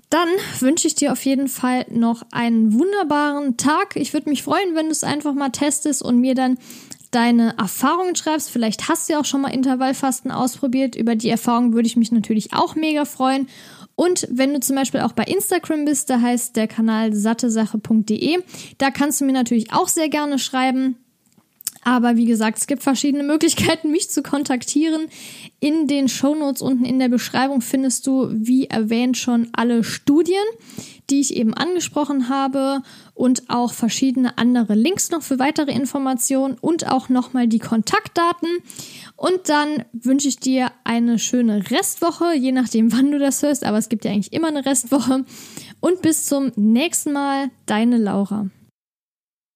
Dann 0.10 0.30
wünsche 0.60 0.88
ich 0.88 0.96
dir 0.96 1.12
auf 1.12 1.24
jeden 1.24 1.48
Fall 1.48 1.86
noch 1.90 2.24
einen 2.32 2.74
wunderbaren 2.74 3.58
Tag. 3.58 3.96
Ich 3.96 4.14
würde 4.14 4.30
mich 4.30 4.42
freuen, 4.42 4.76
wenn 4.76 4.88
du 4.88 4.92
es 4.92 5.04
einfach 5.04 5.34
mal 5.34 5.50
testest 5.50 6.02
und 6.02 6.20
mir 6.20 6.34
dann 6.34 6.58
deine 7.12 7.56
Erfahrungen 7.58 8.16
schreibst. 8.16 8.50
Vielleicht 8.50 8.90
hast 8.90 9.08
du 9.08 9.14
ja 9.14 9.20
auch 9.20 9.26
schon 9.26 9.42
mal 9.42 9.54
Intervallfasten 9.54 10.32
ausprobiert. 10.32 10.96
Über 10.96 11.16
die 11.16 11.30
Erfahrung 11.30 11.74
würde 11.74 11.88
ich 11.88 11.96
mich 11.96 12.12
natürlich 12.12 12.54
auch 12.54 12.76
mega 12.76 13.06
freuen. 13.06 13.48
Und 13.96 14.28
wenn 14.32 14.54
du 14.54 14.60
zum 14.62 14.76
Beispiel 14.76 15.02
auch 15.02 15.12
bei 15.12 15.26
Instagram 15.26 15.86
bist, 15.86 16.10
da 16.10 16.22
heißt 16.22 16.56
der 16.56 16.68
Kanal 16.68 17.14
sattesache.de, 17.14 18.40
da 18.78 18.92
kannst 18.92 19.22
du 19.22 19.26
mir 19.26 19.34
natürlich 19.34 19.74
auch 19.74 19.90
sehr 19.90 20.10
gerne 20.10 20.40
schreiben. 20.40 20.96
Aber 21.84 22.16
wie 22.16 22.26
gesagt, 22.26 22.60
es 22.60 22.68
gibt 22.68 22.84
verschiedene 22.84 23.24
Möglichkeiten, 23.24 23.92
mich 23.92 24.10
zu 24.10 24.24
kontaktieren. 24.24 25.08
In 25.62 25.88
den 25.88 26.08
Shownotes 26.08 26.62
unten 26.62 26.86
in 26.86 27.00
der 27.00 27.10
Beschreibung 27.10 27.62
findest 27.62 28.08
du, 28.08 28.30
wie 28.32 28.68
erwähnt, 28.68 29.18
schon 29.18 29.50
alle 29.52 29.84
Studien, 29.84 30.44
die 31.10 31.20
ich 31.20 31.36
eben 31.36 31.54
angesprochen 31.54 32.30
habe 32.30 32.82
und 33.14 33.50
auch 33.50 33.74
verschiedene 33.74 34.38
andere 34.38 34.76
Links 34.76 35.12
noch 35.12 35.22
für 35.22 35.38
weitere 35.38 35.72
Informationen 35.72 36.58
und 36.62 36.88
auch 36.90 37.10
nochmal 37.10 37.48
die 37.48 37.60
Kontaktdaten. 37.60 38.48
Und 39.18 39.50
dann 39.50 39.84
wünsche 39.92 40.30
ich 40.30 40.40
dir 40.40 40.72
eine 40.86 41.20
schöne 41.20 41.70
Restwoche, 41.70 42.34
je 42.36 42.54
nachdem, 42.54 42.94
wann 42.94 43.12
du 43.12 43.20
das 43.20 43.42
hörst, 43.42 43.66
aber 43.66 43.78
es 43.78 43.90
gibt 43.90 44.06
ja 44.06 44.12
eigentlich 44.12 44.32
immer 44.32 44.48
eine 44.48 44.66
Restwoche. 44.66 45.26
Und 45.82 46.02
bis 46.02 46.26
zum 46.26 46.54
nächsten 46.56 47.12
Mal, 47.12 47.50
deine 47.66 47.98
Laura. 47.98 48.50